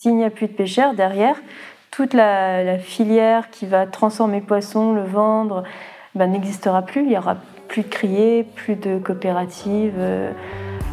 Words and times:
S'il 0.00 0.14
n'y 0.14 0.24
a 0.24 0.30
plus 0.30 0.46
de 0.46 0.52
pêcheurs 0.52 0.94
derrière, 0.94 1.34
toute 1.90 2.14
la, 2.14 2.78
filière 2.78 3.50
qui 3.50 3.66
va 3.66 3.84
transformer 3.84 4.38
le 4.38 4.46
poisson, 4.46 4.92
le 4.92 5.02
vendre, 5.02 5.64
ben, 6.14 6.30
n'existera 6.30 6.82
plus. 6.82 7.02
Il 7.02 7.08
n'y 7.08 7.18
aura 7.18 7.34
plus 7.66 7.82
de 7.82 7.88
criers, 7.88 8.44
plus 8.44 8.76
de 8.76 9.00
coopératives. 9.00 9.96
Euh, 9.98 10.30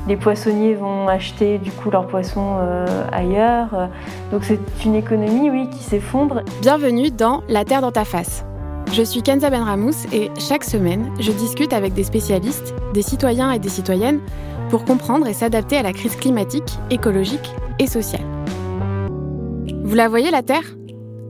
les 0.08 0.18
poissonniers 0.18 0.74
vont 0.74 1.08
acheter 1.08 1.60
du 1.60 1.70
coup 1.70 1.92
leurs 1.92 2.08
poissons 2.08 2.58
euh, 2.58 2.88
ailleurs. 3.12 3.90
Donc 4.32 4.44
c'est 4.44 4.60
une 4.84 4.96
économie, 4.96 5.70
qui 5.70 5.84
s'effondre. 5.84 6.42
Bienvenue 6.62 7.12
dans 7.12 7.44
La 7.48 7.64
Terre 7.64 7.82
dans 7.82 7.92
ta 7.92 8.06
face. 8.06 8.44
Je 8.92 9.04
suis 9.04 9.22
Kenza 9.22 9.52
Benramous 9.52 10.08
et 10.14 10.32
chaque 10.40 10.64
semaine, 10.64 11.12
je 11.20 11.32
discute 11.32 11.74
avec 11.74 11.94
des 11.94 12.06
spécialistes, 12.06 12.74
des 12.96 13.04
citoyens 13.04 13.52
et 13.52 13.60
des 13.60 13.70
citoyennes 13.70 14.22
pour 14.72 14.84
comprendre 14.84 15.28
et 15.28 15.34
s'adapter 15.34 15.78
à 15.78 15.84
la 15.84 15.94
crise 15.94 16.16
climatique, 16.16 16.80
écologique 16.90 17.54
et 17.78 17.86
sociale. 17.86 18.26
Vous 19.96 20.02
la 20.02 20.10
voyez 20.10 20.30
la 20.30 20.44
Terre? 20.44 20.76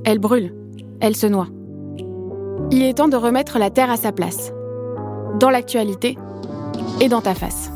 Elle 0.05 0.17
brûle, 0.17 0.51
elle 0.99 1.15
se 1.15 1.27
noie. 1.27 1.49
Il 2.71 2.81
est 2.81 2.95
temps 2.95 3.07
de 3.07 3.15
remettre 3.15 3.59
la 3.59 3.69
Terre 3.69 3.91
à 3.91 3.95
sa 3.95 4.11
place, 4.11 4.51
dans 5.35 5.51
l'actualité 5.51 6.17
et 6.99 7.07
dans 7.07 7.21
ta 7.21 7.35
face. 7.35 7.69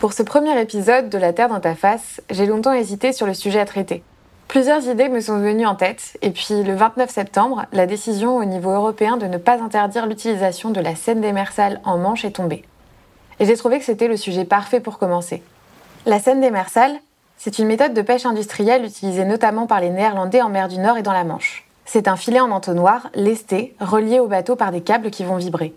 Pour 0.00 0.14
ce 0.14 0.22
premier 0.22 0.58
épisode 0.58 1.10
de 1.10 1.18
La 1.18 1.34
Terre 1.34 1.50
dans 1.50 1.60
ta 1.60 1.74
face, 1.74 2.22
j'ai 2.30 2.46
longtemps 2.46 2.72
hésité 2.72 3.12
sur 3.12 3.26
le 3.26 3.34
sujet 3.34 3.60
à 3.60 3.66
traiter. 3.66 4.02
Plusieurs 4.48 4.88
idées 4.88 5.10
me 5.10 5.20
sont 5.20 5.38
venues 5.38 5.66
en 5.66 5.74
tête, 5.74 6.16
et 6.22 6.30
puis 6.30 6.62
le 6.62 6.74
29 6.74 7.10
septembre, 7.10 7.66
la 7.72 7.84
décision 7.84 8.38
au 8.38 8.46
niveau 8.46 8.70
européen 8.70 9.18
de 9.18 9.26
ne 9.26 9.36
pas 9.36 9.62
interdire 9.62 10.06
l'utilisation 10.06 10.70
de 10.70 10.80
la 10.80 10.94
scène 10.94 11.20
démersale 11.20 11.82
en 11.84 11.98
Manche 11.98 12.24
est 12.24 12.36
tombée. 12.36 12.64
Et 13.42 13.44
j'ai 13.44 13.56
trouvé 13.56 13.80
que 13.80 13.84
c'était 13.84 14.06
le 14.06 14.16
sujet 14.16 14.44
parfait 14.44 14.78
pour 14.78 14.98
commencer. 14.98 15.42
La 16.06 16.20
scène 16.20 16.40
démersale, 16.40 17.00
c'est 17.36 17.58
une 17.58 17.66
méthode 17.66 17.92
de 17.92 18.00
pêche 18.00 18.24
industrielle 18.24 18.84
utilisée 18.84 19.24
notamment 19.24 19.66
par 19.66 19.80
les 19.80 19.90
Néerlandais 19.90 20.40
en 20.40 20.48
mer 20.48 20.68
du 20.68 20.78
Nord 20.78 20.96
et 20.96 21.02
dans 21.02 21.12
la 21.12 21.24
Manche. 21.24 21.66
C'est 21.84 22.06
un 22.06 22.14
filet 22.14 22.38
en 22.38 22.52
entonnoir, 22.52 23.10
lesté, 23.16 23.74
relié 23.80 24.20
au 24.20 24.28
bateau 24.28 24.54
par 24.54 24.70
des 24.70 24.80
câbles 24.80 25.10
qui 25.10 25.24
vont 25.24 25.38
vibrer. 25.38 25.74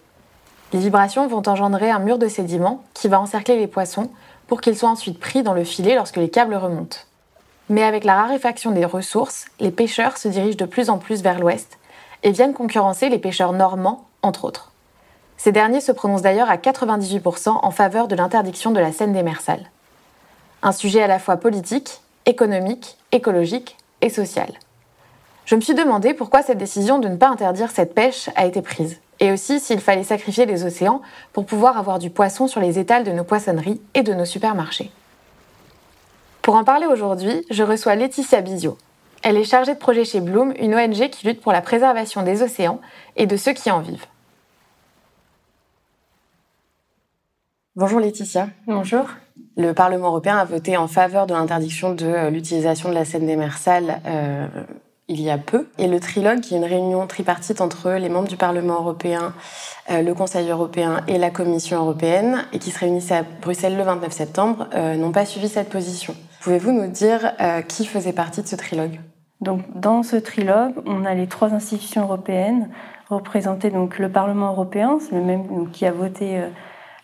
Les 0.73 0.79
vibrations 0.79 1.27
vont 1.27 1.41
engendrer 1.49 1.89
un 1.89 1.97
mur 1.97 2.19
de 2.19 2.27
sédiments 2.27 2.83
qui 2.93 3.07
va 3.07 3.19
encercler 3.19 3.57
les 3.57 3.65
poissons 3.65 4.11
pour 4.45 4.61
qu'ils 4.61 4.77
soient 4.77 4.89
ensuite 4.89 5.19
pris 5.19 5.41
dans 5.41 5.55
le 5.55 5.63
filet 5.63 5.95
lorsque 5.95 6.17
les 6.17 6.29
câbles 6.29 6.53
remontent. 6.53 6.99
Mais 7.69 7.81
avec 7.81 8.03
la 8.03 8.13
raréfaction 8.13 8.69
des 8.69 8.85
ressources, 8.85 9.45
les 9.59 9.71
pêcheurs 9.71 10.19
se 10.19 10.27
dirigent 10.27 10.55
de 10.55 10.65
plus 10.65 10.91
en 10.91 10.99
plus 10.99 11.23
vers 11.23 11.39
l'ouest 11.39 11.79
et 12.21 12.29
viennent 12.29 12.53
concurrencer 12.53 13.09
les 13.09 13.17
pêcheurs 13.17 13.53
normands, 13.53 14.05
entre 14.21 14.45
autres. 14.45 14.71
Ces 15.45 15.51
derniers 15.51 15.79
se 15.79 15.91
prononcent 15.91 16.23
d'ailleurs 16.23 16.49
à 16.49 16.57
98% 16.57 17.59
en 17.61 17.69
faveur 17.69 18.07
de 18.07 18.15
l'interdiction 18.15 18.71
de 18.71 18.79
la 18.79 18.91
scène 18.91 19.13
démersale. 19.13 19.69
Un 20.63 20.71
sujet 20.71 21.03
à 21.03 21.07
la 21.07 21.19
fois 21.19 21.37
politique, 21.37 22.01
économique, 22.25 22.97
écologique 23.11 23.77
et 24.01 24.09
social. 24.09 24.51
Je 25.45 25.53
me 25.53 25.61
suis 25.61 25.75
demandé 25.75 26.15
pourquoi 26.15 26.41
cette 26.41 26.57
décision 26.57 26.97
de 26.97 27.09
ne 27.09 27.15
pas 27.15 27.29
interdire 27.29 27.69
cette 27.69 27.93
pêche 27.93 28.27
a 28.35 28.47
été 28.47 28.63
prise 28.63 28.99
et 29.19 29.31
aussi 29.31 29.59
s'il 29.59 29.81
fallait 29.81 30.03
sacrifier 30.03 30.47
les 30.47 30.65
océans 30.65 31.03
pour 31.31 31.45
pouvoir 31.45 31.77
avoir 31.77 31.99
du 31.99 32.09
poisson 32.09 32.47
sur 32.47 32.59
les 32.59 32.79
étals 32.79 33.03
de 33.03 33.11
nos 33.11 33.23
poissonneries 33.23 33.79
et 33.93 34.01
de 34.01 34.15
nos 34.15 34.25
supermarchés. 34.25 34.89
Pour 36.41 36.55
en 36.55 36.63
parler 36.63 36.87
aujourd'hui, 36.87 37.45
je 37.51 37.61
reçois 37.61 37.93
Laetitia 37.93 38.41
Bizio. 38.41 38.79
Elle 39.21 39.37
est 39.37 39.43
chargée 39.43 39.75
de 39.75 39.79
projet 39.79 40.05
chez 40.05 40.21
Bloom, 40.21 40.55
une 40.57 40.73
ONG 40.73 41.11
qui 41.11 41.27
lutte 41.27 41.41
pour 41.41 41.51
la 41.51 41.61
préservation 41.61 42.23
des 42.23 42.41
océans 42.41 42.81
et 43.15 43.27
de 43.27 43.37
ceux 43.37 43.53
qui 43.53 43.69
en 43.69 43.81
vivent. 43.81 44.07
Bonjour 47.77 47.99
Laetitia. 47.99 48.47
Bonjour. 48.67 49.03
Le 49.57 49.73
Parlement 49.73 50.07
européen 50.07 50.37
a 50.37 50.45
voté 50.45 50.77
en 50.77 50.87
faveur 50.87 51.27
de 51.27 51.33
l'interdiction 51.33 51.93
de 51.93 52.29
l'utilisation 52.29 52.87
de 52.87 52.93
la 52.93 53.03
scène 53.03 53.25
démersale 53.25 54.01
euh, 54.05 54.47
il 55.09 55.21
y 55.21 55.29
a 55.29 55.37
peu. 55.37 55.67
Et 55.77 55.87
le 55.87 55.99
trilogue, 55.99 56.39
qui 56.39 56.55
est 56.55 56.57
une 56.57 56.63
réunion 56.63 57.05
tripartite 57.05 57.59
entre 57.59 57.91
les 57.91 58.07
membres 58.07 58.29
du 58.29 58.37
Parlement 58.37 58.75
européen, 58.75 59.33
euh, 59.91 60.01
le 60.01 60.13
Conseil 60.13 60.49
européen 60.49 61.01
et 61.09 61.17
la 61.17 61.31
Commission 61.31 61.77
européenne, 61.81 62.45
et 62.53 62.59
qui 62.59 62.71
se 62.71 62.79
réunissait 62.79 63.17
à 63.17 63.23
Bruxelles 63.41 63.75
le 63.75 63.83
29 63.83 64.09
septembre, 64.09 64.67
euh, 64.73 64.95
n'ont 64.95 65.11
pas 65.11 65.25
suivi 65.25 65.49
cette 65.49 65.69
position. 65.69 66.15
Pouvez-vous 66.43 66.71
nous 66.71 66.87
dire 66.87 67.33
euh, 67.41 67.61
qui 67.61 67.85
faisait 67.85 68.13
partie 68.13 68.41
de 68.41 68.47
ce 68.47 68.55
trilogue? 68.55 69.01
Donc, 69.41 69.63
dans 69.75 70.01
ce 70.01 70.15
trilogue, 70.15 70.75
on 70.85 71.03
a 71.03 71.13
les 71.13 71.27
trois 71.27 71.53
institutions 71.53 72.03
européennes 72.03 72.69
représentées, 73.09 73.69
donc 73.69 73.99
le 73.99 74.09
Parlement 74.09 74.51
européen, 74.51 74.97
c'est 75.01 75.13
le 75.13 75.21
même 75.21 75.69
qui 75.71 75.85
a 75.85 75.91
voté 75.91 76.41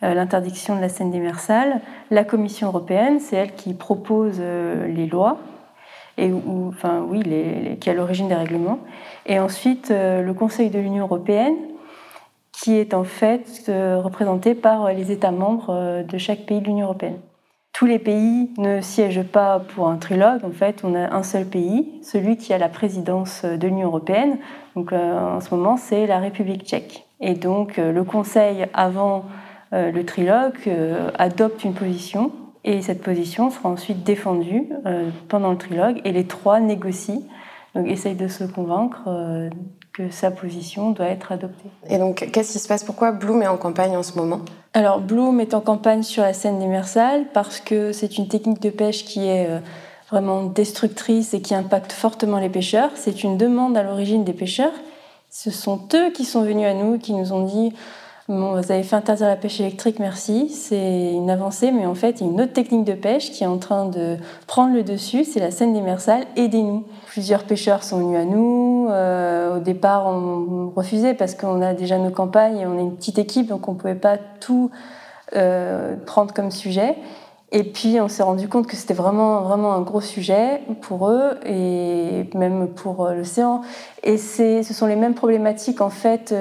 l'interdiction 0.01 0.75
de 0.75 0.81
la 0.81 0.89
scène 0.89 1.11
démersale, 1.11 1.81
la 2.09 2.23
Commission 2.23 2.67
européenne, 2.67 3.19
c'est 3.19 3.35
elle 3.35 3.53
qui 3.53 3.73
propose 3.73 4.39
les 4.39 5.05
lois, 5.05 5.37
et 6.17 6.31
enfin 6.67 7.03
oui, 7.07 7.21
qui 7.79 7.89
est 7.89 7.91
à 7.91 7.95
l'origine 7.95 8.27
des 8.27 8.35
règlements. 8.35 8.79
Et 9.25 9.39
ensuite, 9.39 9.91
euh, 9.91 10.21
le 10.21 10.33
Conseil 10.33 10.69
de 10.69 10.79
l'Union 10.79 11.05
européenne, 11.05 11.55
qui 12.51 12.77
est 12.77 12.93
en 12.93 13.03
fait 13.03 13.63
euh, 13.69 13.99
représenté 13.99 14.53
par 14.53 14.91
les 14.93 15.11
États 15.11 15.31
membres 15.31 15.69
euh, 15.69 16.03
de 16.03 16.17
chaque 16.17 16.45
pays 16.45 16.59
de 16.59 16.65
l'Union 16.65 16.85
européenne. 16.85 17.17
Tous 17.73 17.85
les 17.85 17.99
pays 17.99 18.51
ne 18.57 18.81
siègent 18.81 19.23
pas 19.23 19.59
pour 19.59 19.87
un 19.87 19.95
trilogue. 19.95 20.43
En 20.43 20.51
fait, 20.51 20.81
on 20.83 20.93
a 20.93 21.13
un 21.15 21.23
seul 21.23 21.45
pays, 21.45 21.89
celui 22.03 22.37
qui 22.37 22.53
a 22.53 22.57
la 22.57 22.67
présidence 22.69 23.45
de 23.45 23.67
l'Union 23.67 23.87
européenne. 23.87 24.37
Donc, 24.75 24.91
en 24.91 25.39
ce 25.39 25.55
moment, 25.55 25.77
c'est 25.77 26.05
la 26.05 26.19
République 26.19 26.65
tchèque. 26.65 27.05
Et 27.21 27.33
donc, 27.33 27.77
le 27.77 28.03
Conseil, 28.03 28.67
avant 28.73 29.23
le 29.71 30.03
trilogue, 30.03 30.69
adopte 31.17 31.63
une 31.63 31.73
position 31.73 32.31
et 32.63 32.81
cette 32.81 33.01
position 33.01 33.49
sera 33.49 33.69
ensuite 33.69 34.03
défendue 34.03 34.69
euh, 34.85 35.09
pendant 35.29 35.51
le 35.51 35.57
trilogue 35.57 35.99
et 36.05 36.11
les 36.11 36.25
trois 36.25 36.59
négocient, 36.59 37.23
donc 37.73 37.87
essayent 37.87 38.15
de 38.15 38.27
se 38.27 38.43
convaincre 38.43 39.01
euh, 39.07 39.49
que 39.93 40.09
sa 40.11 40.29
position 40.29 40.91
doit 40.91 41.07
être 41.07 41.31
adoptée. 41.31 41.69
Et 41.89 41.97
donc, 41.97 42.29
qu'est-ce 42.31 42.53
qui 42.53 42.59
se 42.59 42.67
passe? 42.67 42.83
Pourquoi 42.83 43.11
Bloom 43.11 43.41
est 43.41 43.47
en 43.47 43.57
campagne 43.57 43.97
en 43.97 44.03
ce 44.03 44.17
moment? 44.17 44.41
Alors, 44.73 44.99
Bloom 44.99 45.39
est 45.39 45.53
en 45.53 45.61
campagne 45.61 46.03
sur 46.03 46.23
la 46.23 46.33
scène 46.33 46.59
démersale 46.59 47.25
parce 47.33 47.59
que 47.59 47.91
c'est 47.91 48.17
une 48.17 48.27
technique 48.27 48.61
de 48.61 48.69
pêche 48.69 49.05
qui 49.05 49.27
est 49.27 49.47
euh, 49.49 49.59
vraiment 50.09 50.43
destructrice 50.43 51.33
et 51.33 51.41
qui 51.41 51.55
impacte 51.55 51.91
fortement 51.91 52.37
les 52.37 52.49
pêcheurs. 52.49 52.91
C'est 52.93 53.23
une 53.23 53.37
demande 53.37 53.75
à 53.75 53.83
l'origine 53.83 54.23
des 54.23 54.33
pêcheurs. 54.33 54.73
Ce 55.31 55.49
sont 55.49 55.87
eux 55.95 56.11
qui 56.11 56.25
sont 56.25 56.43
venus 56.43 56.67
à 56.67 56.73
nous, 56.73 56.99
qui 56.99 57.13
nous 57.13 57.33
ont 57.33 57.45
dit 57.45 57.73
vous 58.31 58.71
avez 58.71 58.83
fait 58.83 58.95
interdire 58.95 59.27
la 59.27 59.35
pêche 59.35 59.59
électrique, 59.59 59.99
merci. 59.99 60.49
C'est 60.49 61.11
une 61.13 61.29
avancée, 61.29 61.71
mais 61.71 61.85
en 61.85 61.95
fait, 61.95 62.21
il 62.21 62.27
y 62.27 62.29
a 62.29 62.31
une 62.31 62.41
autre 62.41 62.53
technique 62.53 62.85
de 62.85 62.93
pêche 62.93 63.31
qui 63.31 63.43
est 63.43 63.47
en 63.47 63.57
train 63.57 63.87
de 63.87 64.15
prendre 64.47 64.73
le 64.73 64.83
dessus, 64.83 65.25
c'est 65.25 65.41
la 65.41 65.51
scène 65.51 65.73
démersale. 65.73 66.23
Aidez-nous. 66.37 66.85
Plusieurs 67.07 67.43
pêcheurs 67.43 67.83
sont 67.83 67.99
venus 67.99 68.19
à 68.19 68.23
nous. 68.23 68.87
Euh, 68.89 69.57
au 69.57 69.59
départ, 69.59 70.07
on 70.07 70.71
refusait 70.73 71.13
parce 71.13 71.35
qu'on 71.35 71.61
a 71.61 71.73
déjà 71.73 71.97
nos 71.97 72.09
campagnes 72.09 72.59
et 72.59 72.65
on 72.65 72.77
est 72.77 72.81
une 72.81 72.95
petite 72.95 73.19
équipe, 73.19 73.47
donc 73.47 73.67
on 73.67 73.73
ne 73.73 73.77
pouvait 73.77 73.95
pas 73.95 74.17
tout 74.39 74.71
euh, 75.35 75.95
prendre 76.05 76.33
comme 76.33 76.51
sujet. 76.51 76.95
Et 77.51 77.65
puis, 77.65 77.99
on 77.99 78.07
s'est 78.07 78.23
rendu 78.23 78.47
compte 78.47 78.65
que 78.65 78.77
c'était 78.77 78.93
vraiment, 78.93 79.41
vraiment 79.41 79.73
un 79.73 79.81
gros 79.81 79.99
sujet 79.99 80.61
pour 80.79 81.09
eux 81.09 81.37
et 81.45 82.29
même 82.33 82.69
pour 82.69 83.05
euh, 83.05 83.13
l'océan. 83.13 83.59
Et 84.03 84.15
ce 84.15 84.63
sont 84.63 84.85
les 84.85 84.95
mêmes 84.95 85.15
problématiques, 85.15 85.81
en 85.81 85.89
fait, 85.89 86.33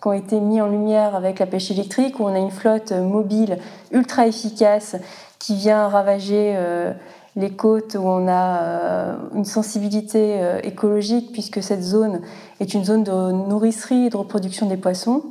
qui 0.00 0.08
ont 0.08 0.12
été 0.12 0.40
mis 0.40 0.60
en 0.60 0.68
lumière 0.68 1.14
avec 1.14 1.38
la 1.38 1.46
pêche 1.46 1.70
électrique, 1.70 2.20
où 2.20 2.24
on 2.24 2.34
a 2.34 2.38
une 2.38 2.50
flotte 2.50 2.92
mobile 2.92 3.58
ultra 3.92 4.26
efficace 4.26 4.96
qui 5.38 5.56
vient 5.56 5.88
ravager 5.88 6.54
euh, 6.56 6.92
les 7.36 7.50
côtes, 7.50 7.96
où 7.98 8.06
on 8.06 8.26
a 8.26 8.62
euh, 8.62 9.16
une 9.34 9.44
sensibilité 9.44 10.36
euh, 10.40 10.60
écologique, 10.62 11.32
puisque 11.32 11.62
cette 11.62 11.82
zone 11.82 12.20
est 12.60 12.72
une 12.72 12.84
zone 12.84 13.04
de 13.04 13.10
nourricerie 13.10 14.06
et 14.06 14.10
de 14.10 14.16
reproduction 14.16 14.66
des 14.66 14.76
poissons, 14.76 15.24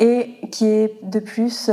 et 0.00 0.34
qui 0.50 0.66
est 0.66 0.98
de 1.04 1.20
plus 1.20 1.70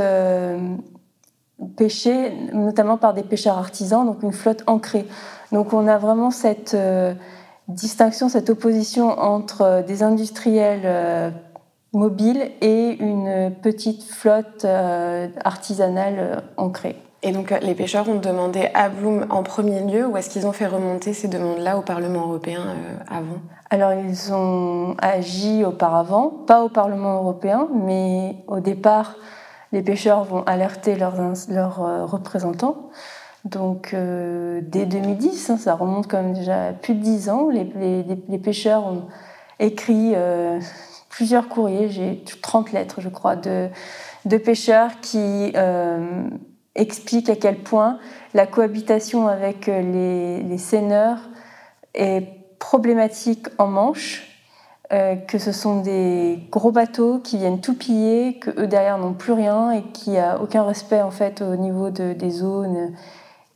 pêchée 1.76 2.32
notamment 2.52 2.96
par 2.96 3.14
des 3.14 3.24
pêcheurs 3.24 3.58
artisans, 3.58 4.06
donc 4.06 4.22
une 4.22 4.32
flotte 4.32 4.62
ancrée. 4.68 5.06
Donc 5.50 5.72
on 5.72 5.88
a 5.88 5.98
vraiment 5.98 6.30
cette 6.30 6.76
distinction, 7.66 8.28
cette 8.28 8.48
opposition 8.48 9.18
entre 9.18 9.82
des 9.84 10.04
industriels 10.04 11.32
mobile 11.92 12.50
et 12.60 12.96
une 13.00 13.52
petite 13.62 14.02
flotte 14.04 14.64
euh, 14.64 15.28
artisanale 15.44 16.14
euh, 16.18 16.40
ancrée. 16.56 16.96
Et 17.22 17.32
donc 17.32 17.52
euh, 17.52 17.58
les 17.60 17.74
pêcheurs 17.74 18.08
ont 18.08 18.18
demandé 18.18 18.68
à 18.74 18.88
Bloom 18.88 19.26
en 19.30 19.42
premier 19.42 19.80
lieu 19.80 20.06
ou 20.06 20.16
est-ce 20.16 20.30
qu'ils 20.30 20.46
ont 20.46 20.52
fait 20.52 20.66
remonter 20.66 21.12
ces 21.12 21.28
demandes-là 21.28 21.76
au 21.78 21.82
Parlement 21.82 22.22
européen 22.22 22.62
avant? 23.08 23.40
Alors 23.70 23.92
ils 23.92 24.32
ont 24.32 24.96
agi 25.00 25.64
auparavant, 25.64 26.28
pas 26.46 26.64
au 26.64 26.68
Parlement 26.68 27.16
européen, 27.16 27.68
mais 27.74 28.36
au 28.48 28.60
départ 28.60 29.16
les 29.72 29.82
pêcheurs 29.82 30.24
vont 30.24 30.42
alerter 30.44 30.96
leurs, 30.96 31.16
leurs 31.48 32.10
représentants. 32.10 32.90
Donc 33.44 33.94
dès 33.94 34.86
2010, 34.86 35.50
hein, 35.50 35.56
ça 35.56 35.74
remonte 35.74 36.08
quand 36.08 36.22
même 36.22 36.34
déjà 36.34 36.72
plus 36.72 36.94
de 36.94 37.00
10 37.00 37.30
ans, 37.30 37.48
les, 37.48 37.64
les, 37.64 38.04
les 38.28 38.38
pêcheurs 38.38 38.86
ont 38.86 39.04
écrit 39.58 40.14
plusieurs 41.12 41.48
courriers, 41.48 41.88
j'ai 41.88 42.24
30 42.42 42.72
lettres, 42.72 43.00
je 43.00 43.08
crois, 43.08 43.36
de 43.36 43.68
de 44.24 44.36
pêcheurs 44.36 45.00
qui 45.00 45.52
expliquent 46.76 47.28
à 47.28 47.36
quel 47.36 47.58
point 47.58 47.98
la 48.34 48.46
cohabitation 48.46 49.26
avec 49.26 49.66
les, 49.66 50.42
les 50.42 50.58
seineurs 50.58 51.18
est 51.94 52.24
problématique 52.62 53.48
en 53.58 53.66
Manche, 53.66 54.32
euh, 54.92 55.16
que 55.16 55.38
ce 55.38 55.52
sont 55.52 55.80
des 55.80 56.38
gros 56.50 56.70
bateaux 56.70 57.18
qui 57.18 57.38
viennent 57.38 57.60
tout 57.60 57.74
piller, 57.74 58.38
que 58.38 58.50
eux 58.60 58.66
derrière 58.66 58.98
n'ont 58.98 59.14
plus 59.14 59.32
rien 59.32 59.72
et 59.72 59.82
qui 59.82 60.18
a 60.18 60.40
aucun 60.40 60.64
respect 60.64 61.00
en 61.00 61.10
fait 61.10 61.40
au 61.40 61.56
niveau 61.56 61.90
de, 61.90 62.12
des 62.12 62.30
zones 62.30 62.92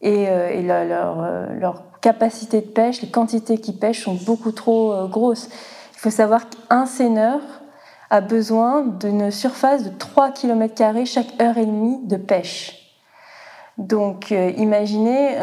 et, 0.02 0.26
euh, 0.28 0.62
leur, 0.62 1.22
euh, 1.22 1.46
leur, 1.58 1.82
capacité 2.00 2.60
de 2.60 2.66
pêche, 2.66 3.02
les 3.02 3.08
quantités 3.08 3.58
qu'ils 3.58 3.78
pêchent 3.78 4.04
sont 4.04 4.14
beaucoup 4.14 4.52
trop 4.52 5.08
grosses. 5.08 5.48
Il 5.96 6.00
faut 6.00 6.10
savoir 6.10 6.42
qu'un 6.48 6.86
seineur 6.86 7.40
a 8.10 8.20
besoin 8.20 8.82
d'une 8.82 9.30
surface 9.30 9.82
de 9.82 9.90
3 9.90 10.30
km 10.30 11.04
chaque 11.04 11.40
heure 11.42 11.58
et 11.58 11.66
demie 11.66 11.98
de 12.04 12.16
pêche. 12.16 12.94
Donc 13.78 14.30
imaginez 14.30 15.36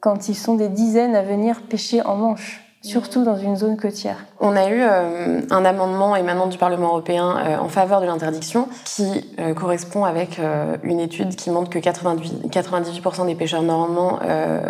quand 0.00 0.28
ils 0.28 0.36
sont 0.36 0.54
des 0.54 0.68
dizaines 0.68 1.16
à 1.16 1.22
venir 1.22 1.62
pêcher 1.62 2.02
en 2.02 2.14
Manche 2.16 2.70
surtout 2.82 3.24
dans 3.24 3.36
une 3.36 3.56
zone 3.56 3.76
côtière. 3.76 4.16
On 4.40 4.56
a 4.56 4.70
eu 4.70 4.80
euh, 4.80 5.40
un 5.50 5.64
amendement 5.64 6.16
émanant 6.16 6.46
du 6.46 6.56
Parlement 6.56 6.88
européen 6.88 7.36
euh, 7.36 7.58
en 7.58 7.68
faveur 7.68 8.00
de 8.00 8.06
l'interdiction 8.06 8.68
qui 8.84 9.28
euh, 9.38 9.52
correspond 9.52 10.04
avec 10.04 10.40
une 10.82 11.00
étude 11.00 11.36
qui 11.36 11.50
montre 11.50 11.70
que 11.70 11.78
98%, 11.78 12.48
98 12.48 13.26
des 13.26 13.34
pêcheurs 13.34 13.62
normands 13.62 14.18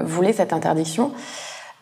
voulaient 0.03 0.33
cette 0.33 0.53
interdiction. 0.53 1.13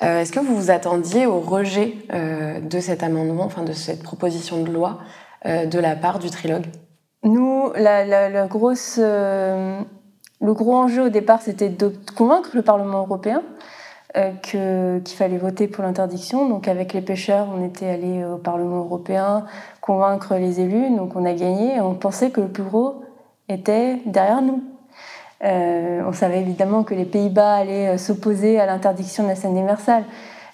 Est-ce 0.00 0.30
que 0.32 0.40
vous 0.40 0.54
vous 0.54 0.70
attendiez 0.70 1.26
au 1.26 1.40
rejet 1.40 1.94
de 2.10 2.80
cet 2.80 3.02
amendement, 3.02 3.44
enfin 3.44 3.62
de 3.62 3.72
cette 3.72 4.02
proposition 4.02 4.62
de 4.62 4.70
loi 4.70 4.98
de 5.44 5.78
la 5.78 5.96
part 5.96 6.18
du 6.20 6.30
trilogue? 6.30 6.66
Nous, 7.24 7.72
le 7.74 8.46
gros 10.52 10.74
enjeu 10.74 11.06
au 11.06 11.08
départ, 11.08 11.42
c'était 11.42 11.68
de 11.68 11.92
convaincre 12.16 12.50
le 12.54 12.62
Parlement 12.62 12.98
européen 12.98 13.42
euh, 14.16 14.32
qu'il 15.02 15.16
fallait 15.16 15.36
voter 15.36 15.68
pour 15.68 15.84
l'interdiction. 15.84 16.48
Donc 16.48 16.66
avec 16.66 16.94
les 16.94 17.02
pêcheurs, 17.02 17.48
on 17.54 17.62
était 17.62 17.88
allé 17.88 18.24
au 18.24 18.38
Parlement 18.38 18.78
européen 18.78 19.44
convaincre 19.82 20.36
les 20.36 20.60
élus. 20.60 20.96
Donc 20.96 21.14
on 21.14 21.26
a 21.26 21.34
gagné. 21.34 21.80
On 21.80 21.94
pensait 21.94 22.30
que 22.30 22.40
le 22.40 22.48
plus 22.48 22.62
gros 22.62 23.02
était 23.48 23.96
derrière 24.06 24.40
nous. 24.40 24.62
Euh, 25.44 26.02
on 26.06 26.12
savait 26.12 26.40
évidemment 26.40 26.82
que 26.82 26.94
les 26.94 27.04
Pays-Bas 27.04 27.54
allaient 27.54 27.94
euh, 27.94 27.98
s'opposer 27.98 28.58
à 28.58 28.66
l'interdiction 28.66 29.22
de 29.22 29.28
la 29.28 29.36
scène 29.36 29.54
démersale, 29.54 30.04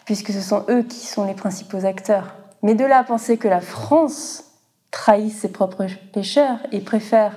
puisque 0.04 0.30
ce 0.30 0.40
sont 0.40 0.64
eux 0.68 0.82
qui 0.82 1.06
sont 1.06 1.24
les 1.24 1.34
principaux 1.34 1.86
acteurs. 1.86 2.34
Mais 2.62 2.74
de 2.74 2.84
là 2.84 2.98
à 2.98 3.04
penser 3.04 3.38
que 3.38 3.48
la 3.48 3.60
France 3.60 4.44
trahit 4.90 5.32
ses 5.32 5.50
propres 5.50 5.86
pêcheurs 6.12 6.58
et 6.70 6.80
préfère 6.80 7.36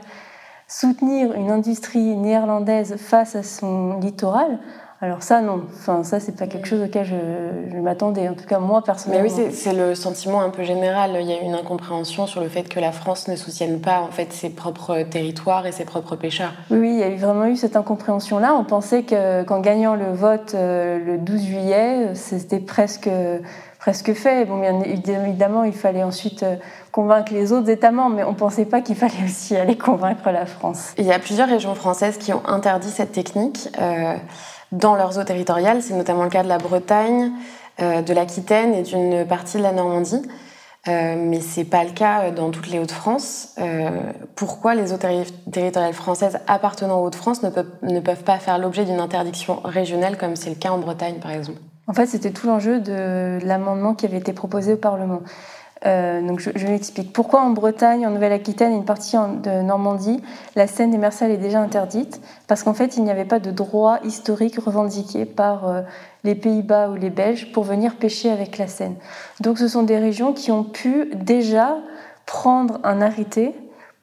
soutenir 0.68 1.34
une 1.34 1.50
industrie 1.50 2.16
néerlandaise 2.16 2.98
face 2.98 3.36
à 3.36 3.44
son 3.44 4.00
littoral, 4.00 4.60
alors 5.00 5.22
ça, 5.22 5.42
non. 5.42 5.62
Enfin, 5.76 6.04
ça, 6.04 6.20
c'est 6.20 6.36
pas 6.36 6.48
quelque 6.48 6.68
chose 6.68 6.82
auquel 6.82 7.06
je, 7.06 7.78
m'attendais. 7.78 8.28
En 8.28 8.34
tout 8.34 8.46
cas, 8.46 8.58
moi, 8.58 8.84
personnellement. 8.84 9.30
Mais 9.30 9.44
oui, 9.44 9.52
c'est 9.54 9.74
le 9.74 9.94
sentiment 9.94 10.42
un 10.42 10.50
peu 10.50 10.64
général. 10.64 11.16
Il 11.22 11.28
y 11.28 11.34
a 11.34 11.40
une 11.40 11.54
incompréhension 11.54 12.26
sur 12.26 12.42
le 12.42 12.50
fait 12.50 12.64
que 12.64 12.80
la 12.80 12.92
France 12.92 13.28
ne 13.28 13.36
soutienne 13.36 13.80
pas, 13.80 14.00
en 14.00 14.10
fait, 14.10 14.34
ses 14.34 14.50
propres 14.50 15.04
territoires 15.04 15.68
et 15.68 15.72
ses 15.72 15.86
propres 15.86 16.16
pêcheurs. 16.16 16.52
Oui, 16.72 16.94
il 16.94 17.00
y 17.00 17.04
a 17.04 17.16
vraiment 17.16 17.46
eu 17.46 17.56
cette 17.56 17.76
incompréhension-là. 17.76 18.56
On 18.56 18.64
pensait 18.64 19.04
qu'en 19.04 19.60
gagnant 19.60 19.94
le 19.94 20.12
vote 20.14 20.54
euh, 20.56 20.98
le 20.98 21.20
12 21.20 21.42
juillet, 21.44 22.16
c'était 22.16 22.60
presque, 22.60 23.10
presque 23.78 24.14
fait. 24.14 24.46
Bon, 24.46 24.60
bien 24.60 24.82
évidemment, 24.82 25.64
il 25.64 25.74
fallait 25.74 26.04
ensuite 26.04 26.42
euh, 26.42 26.56
convaincre 26.92 27.32
les 27.34 27.54
autres 27.54 27.70
États 27.70 27.92
membres, 27.92 28.16
mais 28.16 28.24
on 28.24 28.32
ne 28.32 28.36
pensait 28.36 28.66
pas 28.66 28.82
qu'il 28.82 28.96
fallait 28.98 29.24
aussi 29.24 29.56
aller 29.56 29.78
convaincre 29.78 30.32
la 30.32 30.48
France. 30.48 30.96
Il 30.98 31.06
y 31.06 31.14
a 31.14 31.20
plusieurs 31.20 31.48
régions 31.48 31.76
françaises 31.76 32.18
qui 32.18 32.34
ont 32.34 32.42
interdit 32.48 32.90
cette 32.90 33.12
technique. 33.12 33.70
Euh, 33.80 34.16
dans 34.72 34.96
leurs 34.96 35.18
eaux 35.18 35.24
territoriales. 35.24 35.82
C'est 35.82 35.94
notamment 35.94 36.24
le 36.24 36.30
cas 36.30 36.44
de 36.44 36.48
la 36.48 36.58
Bretagne, 36.58 37.32
euh, 37.82 38.02
de 38.02 38.14
l'Aquitaine 38.14 38.74
et 38.74 38.84
d'une 38.84 39.26
partie 39.26 39.58
de 39.58 39.64
la 39.64 39.72
Normandie. 39.72 40.22
Euh, 40.88 41.16
mais 41.18 41.42
ce 41.42 41.60
n'est 41.60 41.66
pas 41.66 41.84
le 41.84 41.92
cas 41.92 42.32
dans 42.32 42.50
toutes 42.50 42.70
les 42.70 42.80
Hauts-de-France. 42.80 43.56
Euh, 43.58 43.90
pourquoi 44.36 44.74
les 44.74 44.94
eaux 44.94 44.98
territoriales 45.52 45.94
françaises 45.94 46.40
appartenant 46.48 47.02
aux 47.02 47.08
Hauts-de-France 47.08 47.42
ne 47.44 48.00
peuvent 48.00 48.24
pas 48.24 48.40
faire 48.40 48.58
l'objet 48.58 48.86
d'une 48.86 49.00
interdiction 49.00 49.60
régionale 49.64 50.18
comme 50.18 50.36
c'est 50.36 50.50
le 50.50 50.56
cas 50.56 50.70
en 50.70 50.78
Bretagne 50.78 51.16
par 51.22 51.32
exemple? 51.32 51.60
En 51.88 51.94
fait, 51.94 52.06
c'était 52.06 52.32
tout 52.32 52.48
l'enjeu 52.48 52.80
de 52.80 53.40
l'amendement 53.44 53.96
qui 53.96 54.06
avait 54.06 54.18
été 54.18 54.34
proposé 54.34 54.74
au 54.74 54.78
Parlement. 54.78 55.22
Euh, 55.86 56.22
donc 56.22 56.40
je, 56.40 56.68
m'explique. 56.68 57.14
Pourquoi 57.14 57.42
en 57.42 57.52
Bretagne, 57.52 58.06
en 58.08 58.10
Nouvelle-Aquitaine 58.12 58.74
et 58.74 58.76
une 58.76 58.86
partie 58.86 59.16
de 59.16 59.62
Normandie, 59.62 60.22
la 60.56 60.68
scène 60.68 60.92
démersale 60.92 61.32
est 61.32 61.38
déjà 61.38 61.62
interdite? 61.62 62.22
Parce 62.48 62.64
qu'en 62.64 62.74
fait, 62.74 62.98
il 62.98 63.04
n'y 63.04 63.12
avait 63.12 63.26
pas 63.26 63.40
de 63.40 63.52
droit 63.52 64.00
historique 64.04 64.58
revendiqué 64.58 65.26
par 65.26 65.68
euh, 65.68 65.82
les 66.24 66.36
Pays-Bas 66.36 66.90
ou 66.90 66.96
les 66.96 67.10
Belges 67.10 67.52
pour 67.52 67.64
venir 67.64 67.96
pêcher 67.96 68.32
avec 68.32 68.58
la 68.58 68.68
Seine. 68.68 68.96
Donc 69.40 69.60
ce 69.60 69.68
sont 69.68 69.84
des 69.84 69.98
régions 69.98 70.34
qui 70.34 70.52
ont 70.52 70.64
pu 70.64 71.12
déjà 71.14 71.78
prendre 72.26 72.80
un 72.84 73.02
arrêté 73.02 73.56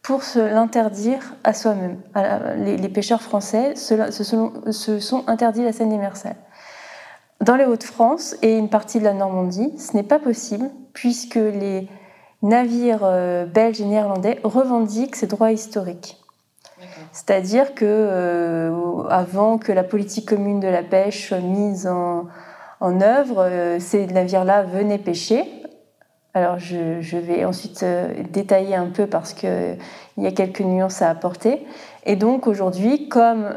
pour 0.03 0.23
se 0.23 0.39
l'interdire 0.39 1.35
à 1.45 1.55
soi-même. 1.55 1.99
Les, 2.59 2.89
pêcheurs 2.89 3.23
français 3.23 3.75
se, 3.75 4.11
se, 4.11 4.23
se 4.71 5.01
sont 5.01 5.25
interdits 5.27 5.65
la 5.65 5.73
scène 5.73 5.89
démersale. 5.89 6.37
Dans 7.45 7.57
les 7.57 7.67
Hauts-de-France 7.67 8.37
et 8.41 8.57
une 8.57 8.71
partie 8.71 9.01
de 9.01 9.05
la 9.05 9.13
Normandie, 9.13 9.71
ce 9.77 9.95
n'est 9.95 10.03
pas 10.03 10.19
possible 10.19 10.71
puisque 10.95 11.35
les 11.35 11.87
navires 12.41 13.03
euh, 13.03 13.45
belges 13.45 13.83
et 13.83 13.85
néerlandais 13.85 14.41
revendiquent 14.45 15.15
ces 15.15 15.27
droits 15.27 15.53
historiques. 15.53 16.17
C'est-à-dire 17.13 17.75
que 17.75 17.85
euh, 17.85 19.03
avant 19.11 19.59
que 19.59 19.73
la 19.73 19.85
politique 19.85 20.27
commune 20.27 20.59
de 20.59 20.69
la 20.69 20.83
pêche 20.83 21.29
soit 21.29 21.41
mise 21.41 21.87
en, 21.87 22.29
œuvre, 22.81 23.43
euh, 23.43 23.79
ces 23.79 24.07
navires-là 24.07 24.63
venaient 24.63 24.97
pêcher. 24.97 25.45
Alors 26.33 26.59
je, 26.59 27.19
vais 27.19 27.45
ensuite 27.45 27.85
détailler 28.31 28.75
un 28.75 28.89
peu 28.89 29.07
parce 29.07 29.35
qu'il 29.35 29.77
y 30.17 30.27
a 30.27 30.33
quelques 30.33 30.63
nuances 30.63 31.03
à 31.03 31.11
apporter. 31.11 31.67
Et 32.07 32.17
donc 32.17 32.47
aujourd'hui, 32.47 33.09
comme, 33.09 33.51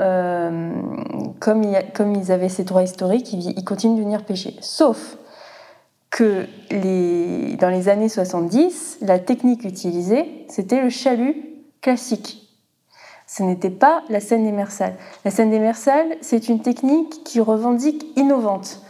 comme, 1.40 1.64
ils 2.16 2.32
avaient 2.32 2.50
ces 2.50 2.64
droits 2.64 2.84
historiques, 2.84 3.34
ils, 3.34 3.64
continuent 3.66 3.98
de 3.98 4.04
venir 4.04 4.24
pêcher. 4.24 4.56
Sauf 4.62 5.18
que 6.10 6.46
dans 7.58 7.70
les 7.70 7.90
années 7.90 8.10
70, 8.10 9.00
la 9.02 9.20
technique 9.20 9.66
utilisée, 9.66 10.46
c'était 10.48 10.82
le 10.82 10.90
chalut 10.90 11.36
classique. 11.82 12.48
Ce 13.28 13.44
n'était 13.44 13.70
pas 13.70 14.04
la 14.10 14.22
scène 14.22 14.46
démersale. 14.46 14.96
La 15.26 15.32
scène 15.32 15.52
démersale, 15.52 16.16
c'est 16.22 16.48
une 16.48 16.62
technique 16.62 17.24
qui 17.26 17.42
revendique 17.42 18.08
innovante. 18.16 18.82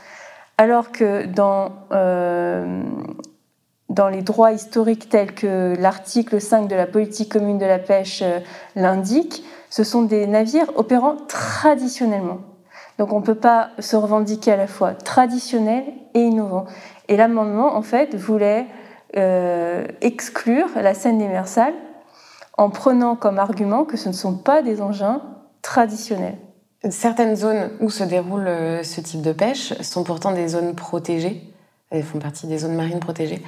Alors 0.59 0.91
que 0.91 1.25
dans, 1.25 1.71
euh, 1.91 2.83
dans 3.89 4.09
les 4.09 4.21
droits 4.21 4.51
historiques 4.51 5.09
tels 5.09 5.33
que 5.33 5.75
l'article 5.79 6.41
5 6.41 6.67
de 6.67 6.75
la 6.75 6.85
politique 6.85 7.31
commune 7.31 7.57
de 7.57 7.65
la 7.65 7.79
pêche 7.79 8.21
euh, 8.21 8.39
l'indique, 8.75 9.43
ce 9.69 9.83
sont 9.83 10.03
des 10.03 10.27
navires 10.27 10.71
opérant 10.75 11.15
traditionnellement. 11.27 12.39
Donc 12.97 13.13
on 13.13 13.19
ne 13.19 13.25
peut 13.25 13.35
pas 13.35 13.69
se 13.79 13.95
revendiquer 13.95 14.51
à 14.51 14.57
la 14.57 14.67
fois 14.67 14.93
traditionnel 14.93 15.85
et 16.13 16.21
innovant. 16.21 16.65
Et 17.07 17.15
l'amendement, 17.15 17.75
en 17.75 17.81
fait, 17.81 18.15
voulait 18.15 18.65
euh, 19.15 19.85
exclure 20.01 20.67
la 20.75 20.93
scène 20.93 21.17
démersale 21.17 21.73
en 22.57 22.69
prenant 22.69 23.15
comme 23.15 23.39
argument 23.39 23.85
que 23.85 23.97
ce 23.97 24.09
ne 24.09 24.13
sont 24.13 24.35
pas 24.35 24.61
des 24.61 24.81
engins 24.81 25.21
traditionnels. 25.61 26.37
Certaines 26.89 27.35
zones 27.35 27.69
où 27.79 27.89
se 27.89 28.03
déroule 28.03 28.47
euh, 28.47 28.83
ce 28.83 29.01
type 29.01 29.21
de 29.21 29.31
pêche 29.31 29.73
sont 29.81 30.03
pourtant 30.03 30.31
des 30.31 30.49
zones 30.49 30.75
protégées. 30.75 31.41
Elles 31.89 32.03
font 32.03 32.19
partie 32.19 32.47
des 32.47 32.59
zones 32.59 32.75
marines 32.75 32.99
protégées. 32.99 33.43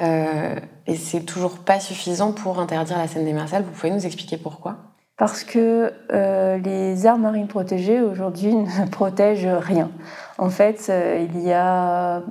Euh, 0.00 0.56
et 0.86 0.96
c'est 0.96 1.20
toujours 1.20 1.58
pas 1.58 1.80
suffisant 1.80 2.32
pour 2.32 2.58
interdire 2.58 2.98
la 2.98 3.08
scène 3.08 3.24
démersale. 3.24 3.62
Vous 3.64 3.70
pouvez 3.70 3.90
nous 3.90 4.06
expliquer 4.06 4.36
pourquoi? 4.36 4.76
Parce 5.16 5.44
que 5.44 5.92
euh, 6.12 6.58
les 6.58 7.06
aires 7.06 7.18
marines 7.18 7.48
protégées 7.48 8.00
aujourd'hui 8.00 8.54
ne 8.54 8.88
protègent 8.88 9.46
rien. 9.46 9.90
En 10.38 10.48
fait, 10.50 10.90
il 10.90 11.42
y 11.42 11.52
a 11.52 12.22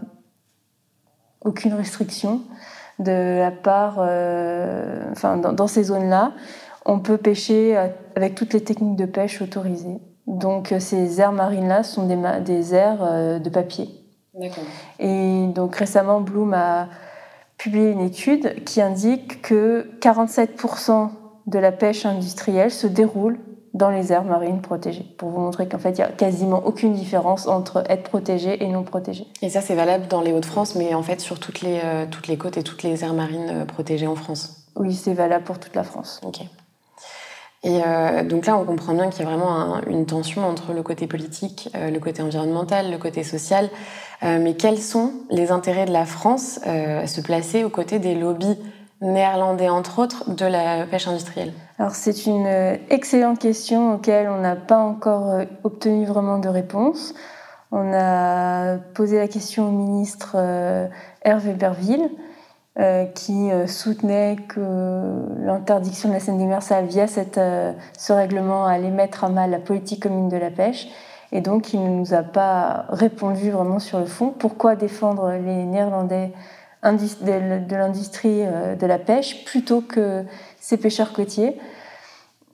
aucune 1.45 1.73
restriction 1.73 2.41
de 2.99 3.39
la 3.39 3.51
part, 3.51 3.95
euh, 3.99 5.01
enfin, 5.11 5.37
dans, 5.37 5.67
ces 5.67 5.83
zones-là, 5.83 6.33
on 6.85 6.99
peut 6.99 7.17
pêcher 7.17 7.77
avec 8.15 8.35
toutes 8.35 8.53
les 8.53 8.63
techniques 8.63 8.97
de 8.97 9.05
pêche 9.05 9.41
autorisées. 9.41 9.99
Donc 10.27 10.71
euh, 10.71 10.79
ces 10.79 11.19
aires 11.19 11.31
marines-là 11.31 11.83
sont 11.83 12.05
des, 12.05 12.17
des 12.41 12.75
aires 12.75 12.99
euh, 13.01 13.39
de 13.39 13.49
papier. 13.49 13.89
Et 14.99 15.47
donc 15.47 15.75
récemment, 15.75 16.21
Bloom 16.21 16.53
a 16.53 16.87
publié 17.59 17.91
une 17.91 18.01
étude 18.01 18.63
qui 18.63 18.81
indique 18.81 19.43
que 19.43 19.91
47% 19.99 21.09
de 21.45 21.59
la 21.59 21.71
pêche 21.71 22.05
industrielle 22.05 22.71
se 22.71 22.87
déroule 22.87 23.37
dans 23.73 23.91
les 23.91 24.11
aires 24.11 24.23
marines 24.23 24.61
protégées, 24.61 25.05
pour 25.17 25.29
vous 25.29 25.39
montrer 25.39 25.67
qu'en 25.67 25.77
fait, 25.77 25.91
il 25.91 25.97
n'y 25.97 26.01
a 26.01 26.07
quasiment 26.07 26.65
aucune 26.65 26.93
différence 26.93 27.47
entre 27.47 27.83
être 27.87 28.03
protégé 28.03 28.63
et 28.63 28.67
non 28.67 28.83
protégé. 28.83 29.27
Et 29.43 29.49
ça, 29.49 29.61
c'est 29.61 29.75
valable 29.75 30.07
dans 30.07 30.21
les 30.21 30.33
Hauts-de-France, 30.33 30.75
mais 30.75 30.95
en 30.95 31.03
fait 31.03 31.21
sur 31.21 31.39
toutes 31.39 31.61
les, 31.61 31.79
euh, 31.83 32.05
toutes 32.09 32.27
les 32.27 32.37
côtes 32.37 32.57
et 32.57 32.63
toutes 32.63 32.81
les 32.81 33.03
aires 33.03 33.13
marines 33.13 33.49
euh, 33.49 33.65
protégées 33.65 34.07
en 34.07 34.15
France 34.15 34.65
Oui, 34.75 34.95
c'est 34.95 35.13
valable 35.13 35.43
pour 35.43 35.59
toute 35.59 35.75
la 35.75 35.83
France. 35.83 36.19
Ok. 36.23 36.41
Et 37.63 37.81
euh, 37.85 38.23
donc 38.23 38.45
là, 38.45 38.57
on 38.57 38.63
comprend 38.63 38.93
bien 38.93 39.09
qu'il 39.09 39.25
y 39.25 39.27
a 39.27 39.29
vraiment 39.29 39.81
une 39.87 40.05
tension 40.05 40.45
entre 40.47 40.71
le 40.71 40.81
côté 40.81 41.07
politique, 41.07 41.69
euh, 41.75 41.89
le 41.89 41.99
côté 41.99 42.21
environnemental, 42.21 42.89
le 42.89 42.97
côté 42.97 43.23
social. 43.23 43.69
Euh, 44.23 44.39
mais 44.41 44.55
quels 44.55 44.79
sont 44.79 45.13
les 45.29 45.51
intérêts 45.51 45.85
de 45.85 45.93
la 45.93 46.05
France 46.05 46.59
à 46.65 47.07
se 47.07 47.21
placer 47.21 47.63
aux 47.63 47.69
côtés 47.69 47.99
des 47.99 48.15
lobbies 48.15 48.57
néerlandais, 49.01 49.69
entre 49.69 49.99
autres, 49.99 50.29
de 50.29 50.45
la 50.45 50.85
pêche 50.85 51.07
industrielle? 51.07 51.53
Alors 51.77 51.95
c'est 51.95 52.25
une 52.25 52.77
excellente 52.89 53.39
question 53.39 53.93
auquel 53.93 54.27
on 54.27 54.41
n'a 54.41 54.57
pas 54.57 54.79
encore 54.79 55.41
obtenu 55.63 56.05
vraiment 56.05 56.37
de 56.37 56.49
réponse. 56.49 57.13
On 57.71 57.93
a 57.93 58.77
posé 58.93 59.17
la 59.17 59.29
question 59.29 59.69
au 59.69 59.71
ministre 59.71 60.35
Hervé 61.23 61.53
Berville. 61.53 62.09
Euh, 62.79 63.05
qui 63.07 63.51
euh, 63.51 63.67
soutenait 63.67 64.37
que 64.47 64.61
l'interdiction 65.43 66.07
de 66.07 66.13
la 66.13 66.21
scène 66.21 66.37
démersale 66.37 66.85
via 66.85 67.07
cette, 67.07 67.37
euh, 67.37 67.73
ce 67.97 68.13
règlement 68.13 68.65
allait 68.65 68.89
mettre 68.89 69.25
à 69.25 69.29
mal 69.29 69.49
la 69.49 69.57
politique 69.57 70.03
commune 70.03 70.29
de 70.29 70.37
la 70.37 70.49
pêche. 70.49 70.87
Et 71.31 71.41
donc, 71.41 71.73
il 71.73 71.83
ne 71.83 71.89
nous 71.89 72.13
a 72.13 72.23
pas 72.23 72.85
répondu 72.89 73.51
vraiment 73.51 73.79
sur 73.79 73.99
le 73.99 74.05
fond. 74.05 74.33
Pourquoi 74.37 74.75
défendre 74.75 75.31
les 75.31 75.65
Néerlandais 75.65 76.31
de 76.83 77.75
l'industrie 77.75 78.43
de 78.79 78.85
la 78.85 78.97
pêche 78.97 79.45
plutôt 79.45 79.81
que 79.81 80.25
ces 80.59 80.77
pêcheurs 80.77 81.13
côtiers? 81.13 81.59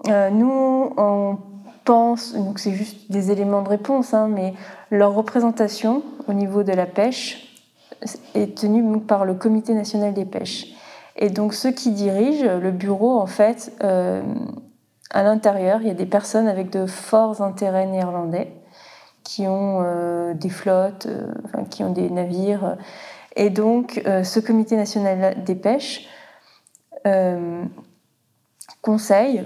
Nous, 0.07 0.93
on 0.97 1.37
pense, 1.85 2.33
donc 2.33 2.59
c'est 2.59 2.73
juste 2.73 3.09
des 3.11 3.31
éléments 3.31 3.61
de 3.61 3.69
réponse, 3.69 4.13
hein, 4.13 4.27
mais 4.27 4.53
leur 4.91 5.13
représentation 5.13 6.03
au 6.27 6.33
niveau 6.33 6.63
de 6.63 6.73
la 6.73 6.85
pêche 6.85 7.55
est 8.33 8.57
tenu 8.57 8.99
par 8.99 9.23
le 9.23 9.35
Comité 9.35 9.73
national 9.73 10.13
des 10.13 10.25
pêches. 10.25 10.73
Et 11.15 11.29
donc 11.29 11.53
ceux 11.53 11.71
qui 11.71 11.91
dirigent 11.91 12.57
le 12.59 12.71
bureau, 12.71 13.17
en 13.17 13.25
fait, 13.25 13.71
euh, 13.83 14.21
à 15.11 15.23
l'intérieur, 15.23 15.79
il 15.81 15.87
y 15.87 15.91
a 15.91 15.95
des 15.95 16.05
personnes 16.05 16.47
avec 16.47 16.71
de 16.71 16.85
forts 16.87 17.41
intérêts 17.41 17.87
néerlandais 17.87 18.51
qui 19.25 19.45
ont 19.47 19.81
euh, 19.83 20.33
des 20.33 20.49
flottes, 20.49 21.07
euh, 21.07 21.33
qui 21.69 21.83
ont 21.83 21.91
des 21.91 22.09
navires. 22.09 22.77
Et 23.35 23.49
donc 23.49 24.01
ce 24.05 24.39
Comité 24.39 24.77
national 24.77 25.43
des 25.43 25.55
pêches 25.55 26.07
conseille 28.81 29.43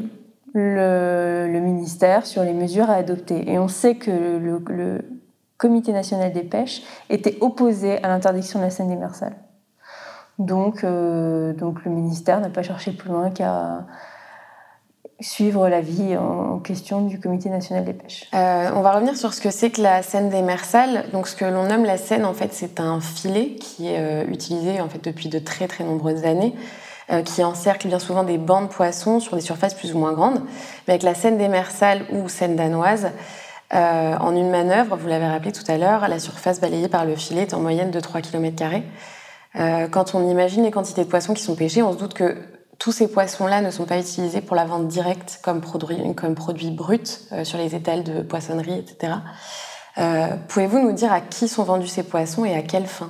le, 0.53 1.59
ministère 1.59 2.25
sur 2.25 2.43
les 2.43 2.53
mesures 2.53 2.89
à 2.89 2.95
adopter. 2.95 3.51
Et 3.51 3.57
on 3.57 3.67
sait 3.67 3.95
que 3.95 4.11
le, 4.11 5.01
Comité 5.57 5.91
national 5.91 6.31
des 6.31 6.43
pêches 6.43 6.83
était 7.09 7.37
opposé 7.41 8.01
à 8.01 8.07
l'interdiction 8.07 8.59
de 8.59 8.65
la 8.65 8.69
scène 8.69 8.87
démersale. 8.87 9.35
Donc, 10.37 10.85
euh, 10.85 11.51
donc 11.51 11.83
le 11.83 11.91
ministère 11.91 12.39
n'a 12.39 12.49
pas 12.49 12.63
cherché 12.63 12.93
plus 12.93 13.09
loin 13.09 13.29
qu'à 13.29 13.85
suivre 15.21 15.67
l'avis 15.67 16.15
en 16.17 16.59
question 16.59 17.01
du 17.01 17.19
Comité 17.19 17.49
national 17.49 17.85
des 17.85 17.93
pêches. 17.93 18.25
Euh, 18.33 18.69
on 18.75 18.81
va 18.81 18.93
revenir 18.93 19.17
sur 19.17 19.33
ce 19.33 19.41
que 19.41 19.51
c'est 19.51 19.69
que 19.69 19.81
la 19.81 20.01
scène 20.01 20.29
démersale. 20.29 21.05
Donc, 21.11 21.27
ce 21.27 21.35
que 21.35 21.45
l'on 21.45 21.63
nomme 21.63 21.85
la 21.85 21.97
scène, 21.97 22.25
en 22.25 22.33
fait, 22.33 22.53
c'est 22.53 22.79
un 22.79 23.01
filet 23.01 23.55
qui 23.55 23.87
est 23.87 23.99
euh, 23.99 24.25
utilisé 24.27 24.81
en 24.81 24.89
fait 24.89 25.03
depuis 25.03 25.29
de 25.29 25.39
très 25.39 25.67
très 25.67 25.83
nombreuses 25.83 26.25
années, 26.25 26.53
qui 27.25 27.43
encercle 27.43 27.87
bien 27.87 27.97
souvent 27.97 28.23
des 28.23 28.37
bancs 28.37 28.69
de 28.69 28.71
poissons 28.71 29.19
sur 29.19 29.35
des 29.35 29.41
surfaces 29.41 29.73
plus 29.73 29.95
ou 29.95 29.97
moins 29.97 30.13
grandes. 30.13 30.43
Mais 30.87 30.93
avec 30.93 31.01
la 31.01 31.15
scène 31.15 31.39
démersale 31.39 32.03
ou 32.11 32.29
scène 32.29 32.55
danoise, 32.55 33.09
euh, 33.73 34.17
en 34.17 34.35
une 34.35 34.49
manœuvre, 34.49 34.95
vous 34.95 35.07
l'avez 35.07 35.27
rappelé 35.27 35.51
tout 35.51 35.69
à 35.71 35.77
l'heure, 35.77 36.07
la 36.07 36.19
surface 36.19 36.59
balayée 36.59 36.87
par 36.87 37.05
le 37.05 37.15
filet 37.15 37.43
est 37.43 37.53
en 37.53 37.59
moyenne 37.59 37.91
de 37.91 37.99
3 37.99 38.21
km. 38.21 38.63
Euh, 39.55 39.87
quand 39.87 40.15
on 40.15 40.27
imagine 40.27 40.63
les 40.63 40.71
quantités 40.71 41.03
de 41.03 41.09
poissons 41.09 41.33
qui 41.33 41.43
sont 41.43 41.55
pêchés, 41.55 41.83
on 41.83 41.93
se 41.93 41.97
doute 41.97 42.13
que 42.13 42.35
tous 42.79 42.91
ces 42.91 43.07
poissons-là 43.07 43.61
ne 43.61 43.69
sont 43.71 43.85
pas 43.85 43.99
utilisés 43.99 44.41
pour 44.41 44.55
la 44.55 44.65
vente 44.65 44.87
directe 44.87 45.39
comme 45.43 45.61
produit, 45.61 46.71
brut 46.71 47.21
euh, 47.31 47.43
sur 47.43 47.57
les 47.57 47.75
étals 47.75 48.03
de 48.03 48.21
poissonnerie, 48.21 48.79
etc. 48.79 49.13
Pouvez-vous 50.47 50.79
nous 50.79 50.93
dire 50.93 51.11
à 51.11 51.19
qui 51.19 51.49
sont 51.49 51.63
vendus 51.63 51.87
ces 51.87 52.03
poissons 52.03 52.45
et 52.45 52.55
à 52.55 52.61
quelle 52.61 52.87
fin? 52.87 53.09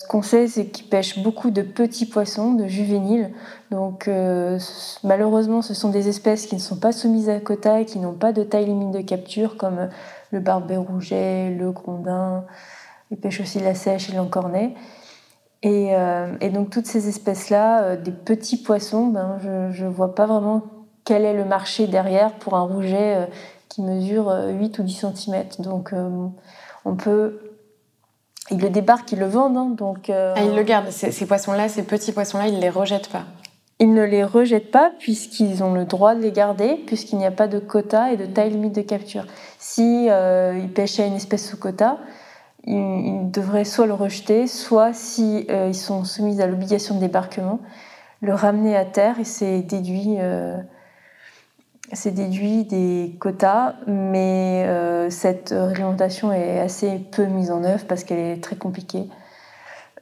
Ce 0.00 0.06
qu'on 0.06 0.22
sait, 0.22 0.46
c'est 0.46 0.66
qu'ils 0.66 0.88
pêchent 0.88 1.18
beaucoup 1.18 1.50
de 1.50 1.60
petits 1.60 2.06
poissons, 2.06 2.52
de 2.52 2.68
juvéniles. 2.68 3.32
Donc, 3.72 4.06
euh, 4.06 4.56
malheureusement, 5.02 5.60
ce 5.60 5.74
sont 5.74 5.88
des 5.88 6.08
espèces 6.08 6.46
qui 6.46 6.54
ne 6.54 6.60
sont 6.60 6.76
pas 6.76 6.92
soumises 6.92 7.28
à 7.28 7.40
quota 7.40 7.80
et 7.80 7.84
qui 7.84 7.98
n'ont 7.98 8.14
pas 8.14 8.32
de 8.32 8.44
taille 8.44 8.66
limite 8.66 8.92
de 8.92 9.00
capture, 9.00 9.56
comme 9.56 9.88
le 10.30 10.38
barbet 10.38 10.76
rouget, 10.76 11.50
le 11.50 11.72
grondin. 11.72 12.44
Ils 13.10 13.16
pêchent 13.16 13.40
aussi 13.40 13.58
la 13.58 13.74
sèche 13.74 14.08
et 14.08 14.12
l'encornet. 14.12 14.74
Et, 15.62 15.94
euh, 15.94 16.34
et, 16.40 16.50
donc, 16.50 16.70
toutes 16.70 16.86
ces 16.86 17.08
espèces-là, 17.08 17.82
euh, 17.82 17.96
des 17.96 18.12
petits 18.12 18.62
poissons, 18.62 19.06
ben, 19.06 19.38
je 19.40 19.84
ne 19.84 19.90
vois 19.90 20.14
pas 20.14 20.26
vraiment 20.26 20.62
quel 21.04 21.24
est 21.24 21.34
le 21.34 21.44
marché 21.44 21.86
derrière 21.86 22.32
pour 22.34 22.54
un 22.54 22.62
rouget 22.62 23.28
qui 23.68 23.82
mesure 23.82 24.30
8 24.30 24.78
ou 24.78 24.82
10 24.82 25.06
cm. 25.14 25.44
Donc, 25.60 25.94
on 26.84 26.94
peut 26.94 27.48
ils 28.50 28.60
le 28.60 28.70
débarquent, 28.70 29.12
ils 29.12 29.18
le 29.18 29.26
vendent. 29.26 29.56
Hein, 29.56 29.74
donc, 29.76 30.10
euh, 30.10 30.34
ah, 30.36 30.42
ils 30.42 30.54
le 30.54 30.62
gardent. 30.62 30.90
Ces, 30.90 31.26
poissons-là, 31.26 31.68
ces 31.68 31.82
petits 31.82 32.12
poissons-là, 32.12 32.48
ils 32.48 32.56
ne 32.56 32.60
les 32.60 32.70
rejettent 32.70 33.08
pas 33.08 33.24
Ils 33.78 33.92
ne 33.92 34.02
les 34.02 34.24
rejettent 34.24 34.70
pas 34.70 34.90
puisqu'ils 34.98 35.62
ont 35.62 35.74
le 35.74 35.84
droit 35.84 36.14
de 36.14 36.20
les 36.20 36.32
garder, 36.32 36.76
puisqu'il 36.86 37.18
n'y 37.18 37.26
a 37.26 37.30
pas 37.30 37.48
de 37.48 37.58
quota 37.58 38.12
et 38.12 38.16
de 38.16 38.26
taille 38.26 38.50
limite 38.50 38.74
de 38.74 38.82
capture. 38.82 39.26
Si 39.58 40.08
euh, 40.08 40.58
ils 40.58 40.72
pêchaient 40.72 41.06
une 41.06 41.16
espèce 41.16 41.48
sous 41.48 41.58
quota, 41.58 41.98
ils, 42.68 43.30
devraient 43.30 43.64
soit 43.64 43.86
le 43.86 43.94
rejeter, 43.94 44.46
soit 44.46 44.92
si 44.92 45.46
euh, 45.50 45.68
ils 45.68 45.74
sont 45.74 46.04
soumis 46.04 46.40
à 46.40 46.46
l'obligation 46.46 46.94
de 46.94 47.00
débarquement, 47.00 47.60
le 48.20 48.34
ramener 48.34 48.76
à 48.76 48.84
terre 48.84 49.18
et 49.20 49.24
c'est 49.24 49.62
déduit 49.62 50.18
c'est 51.92 52.12
déduit 52.12 52.64
des 52.64 53.16
quotas, 53.18 53.74
mais 53.86 54.64
euh, 54.66 55.10
cette 55.10 55.54
réglementation 55.56 56.32
est 56.32 56.60
assez 56.60 56.98
peu 56.98 57.24
mise 57.24 57.50
en 57.50 57.64
œuvre 57.64 57.84
parce 57.86 58.04
qu'elle 58.04 58.18
est 58.18 58.42
très 58.42 58.56
compliquée. 58.56 59.08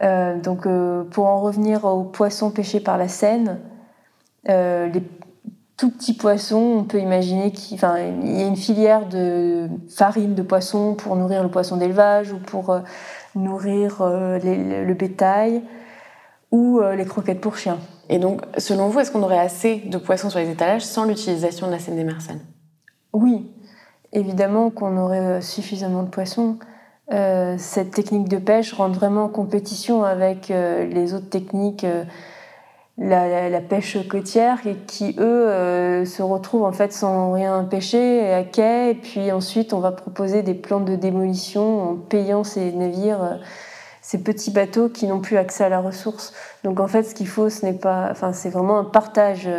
Euh, 0.03 0.39
donc, 0.39 0.67
euh, 0.67 1.05
pour 1.05 1.27
en 1.27 1.41
revenir 1.41 1.85
aux 1.85 2.03
poissons 2.03 2.51
pêchés 2.51 2.81
par 2.81 2.99
la 2.99 3.09
Seine, 3.09 3.61
les 4.49 5.03
tout 5.77 5.91
petits 5.91 6.15
poissons, 6.15 6.77
on 6.79 6.85
peut 6.85 6.99
imaginer 6.99 7.53
qu'il 7.53 7.79
y 7.79 7.85
a 7.85 8.47
une 8.47 8.57
filière 8.57 9.07
de 9.07 9.69
farine 9.89 10.35
de 10.35 10.43
poissons 10.43 10.95
pour 10.95 11.17
nourrir 11.17 11.43
le 11.43 11.51
poisson 11.51 11.77
d'élevage 11.77 12.33
ou 12.33 12.39
pour 12.39 12.81
nourrir 13.35 13.99
le 14.01 14.95
bétail 14.95 15.63
ou 16.51 16.81
les 16.81 17.05
croquettes 17.05 17.43
pour 17.43 17.57
chiens. 17.57 17.79
Et 18.09 18.19
donc, 18.19 18.41
selon 18.59 18.89
vous, 18.89 19.01
est-ce 19.01 19.11
qu'on 19.11 19.23
aurait 19.23 19.39
assez 19.39 19.77
de 19.87 19.99
poissons 19.99 20.31
sur 20.31 20.39
les 20.39 20.51
étalages 20.51 20.83
sans 20.83 21.05
l'utilisation 21.05 21.67
de 21.67 21.73
la 21.73 21.79
scène 21.79 21.97
démersale 21.97 22.39
Oui, 23.13 23.51
évidemment 24.13 24.71
qu'on 24.71 24.97
aurait 24.97 25.21
euh, 25.21 25.41
suffisamment 25.41 26.03
de 26.03 26.09
poissons. 26.09 26.59
Euh, 27.13 27.57
cette 27.59 27.93
technique 27.93 28.29
de 28.29 28.39
pêche 28.39 28.73
rentre 28.73 28.99
vraiment 28.99 29.25
en 29.25 29.29
compétition 29.29 30.05
avec 30.05 30.51
euh, 30.51 30.87
les 30.87 31.15
autres 31.15 31.29
techniques, 31.29 31.87
la, 32.99 33.61
pêche 33.61 33.99
côtière, 34.09 34.67
et 34.67 34.77
qui 34.87 35.17
eux 35.19 36.05
se 36.05 36.23
retrouvent 36.23 36.65
en 36.65 36.73
fait 36.73 36.93
sans 36.93 37.33
rien 37.33 37.65
pêcher 37.65 38.33
à 38.33 38.43
quai, 38.43 38.91
et 38.91 38.95
puis 38.95 39.33
ensuite 39.33 39.73
on 39.73 39.81
va 39.81 39.93
proposer 39.93 40.43
des 40.43 40.55
plans 40.55 40.81
de 40.81 40.97
démolition 40.97 41.91
en 41.91 41.97
payant 41.97 42.45
ces 42.45 42.73
navires 42.73 43.39
ces 44.07 44.23
petits 44.23 44.53
bateaux 44.53 44.89
qui 44.89 45.09
n'ont 45.09 45.21
plus 45.21 45.37
accès 45.37 45.65
à 45.65 45.69
la 45.69 45.81
ressource. 45.81 46.33
Donc 46.63 46.79
en 46.79 46.87
fait, 46.87 47.03
ce 47.03 47.13
qu'il 47.13 47.27
faut, 47.27 47.51
ce 47.51 47.67
n'est 47.67 47.73
pas, 47.73 48.07
enfin, 48.09 48.33
c'est 48.33 48.51
vraiment 48.51 48.79
un 48.79 48.85
partage 48.85 49.51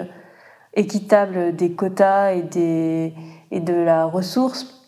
équitable 0.74 1.54
des 1.54 1.74
quotas 1.74 2.32
et, 2.32 2.44
des, 2.44 3.14
et 3.52 3.60
de 3.60 3.74
la 3.74 4.06
ressource 4.06 4.86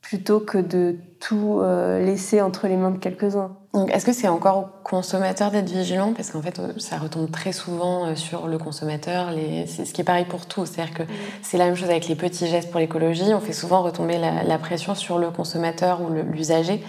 plutôt 0.00 0.38
que 0.38 0.58
de 0.58 0.96
tout 1.18 1.58
euh, 1.60 1.98
laisser 2.04 2.40
entre 2.40 2.68
les 2.68 2.76
mains 2.76 2.92
de 2.92 2.98
quelques-uns. 2.98 3.56
Donc, 3.72 3.90
est-ce 3.90 4.04
que 4.04 4.12
c'est 4.12 4.28
encore 4.28 4.58
au 4.58 4.66
consommateur 4.82 5.50
d'être 5.52 5.70
vigilant? 5.70 6.12
Parce 6.12 6.30
qu'en 6.30 6.42
fait, 6.42 6.58
euh, 6.58 6.72
ça 6.78 6.98
retombe 6.98 7.30
très 7.30 7.52
souvent 7.52 8.06
euh, 8.06 8.14
sur 8.16 8.48
le 8.48 8.58
consommateur. 8.58 9.30
Les... 9.30 9.66
C'est 9.66 9.84
ce 9.84 9.92
qui 9.92 10.00
est 10.00 10.04
pareil 10.04 10.24
pour 10.24 10.46
tout. 10.46 10.66
C'est-à-dire 10.66 10.92
que 10.92 11.02
c'est 11.42 11.56
la 11.56 11.66
même 11.66 11.76
chose 11.76 11.90
avec 11.90 12.08
les 12.08 12.16
petits 12.16 12.48
gestes 12.48 12.70
pour 12.70 12.80
l'écologie. 12.80 13.32
On 13.32 13.40
fait 13.40 13.52
souvent 13.52 13.82
retomber 13.82 14.18
la, 14.18 14.42
la 14.42 14.58
pression 14.58 14.94
sur 14.94 15.18
le 15.18 15.30
consommateur 15.30 16.00
ou 16.02 16.10
l'usager. 16.10 16.82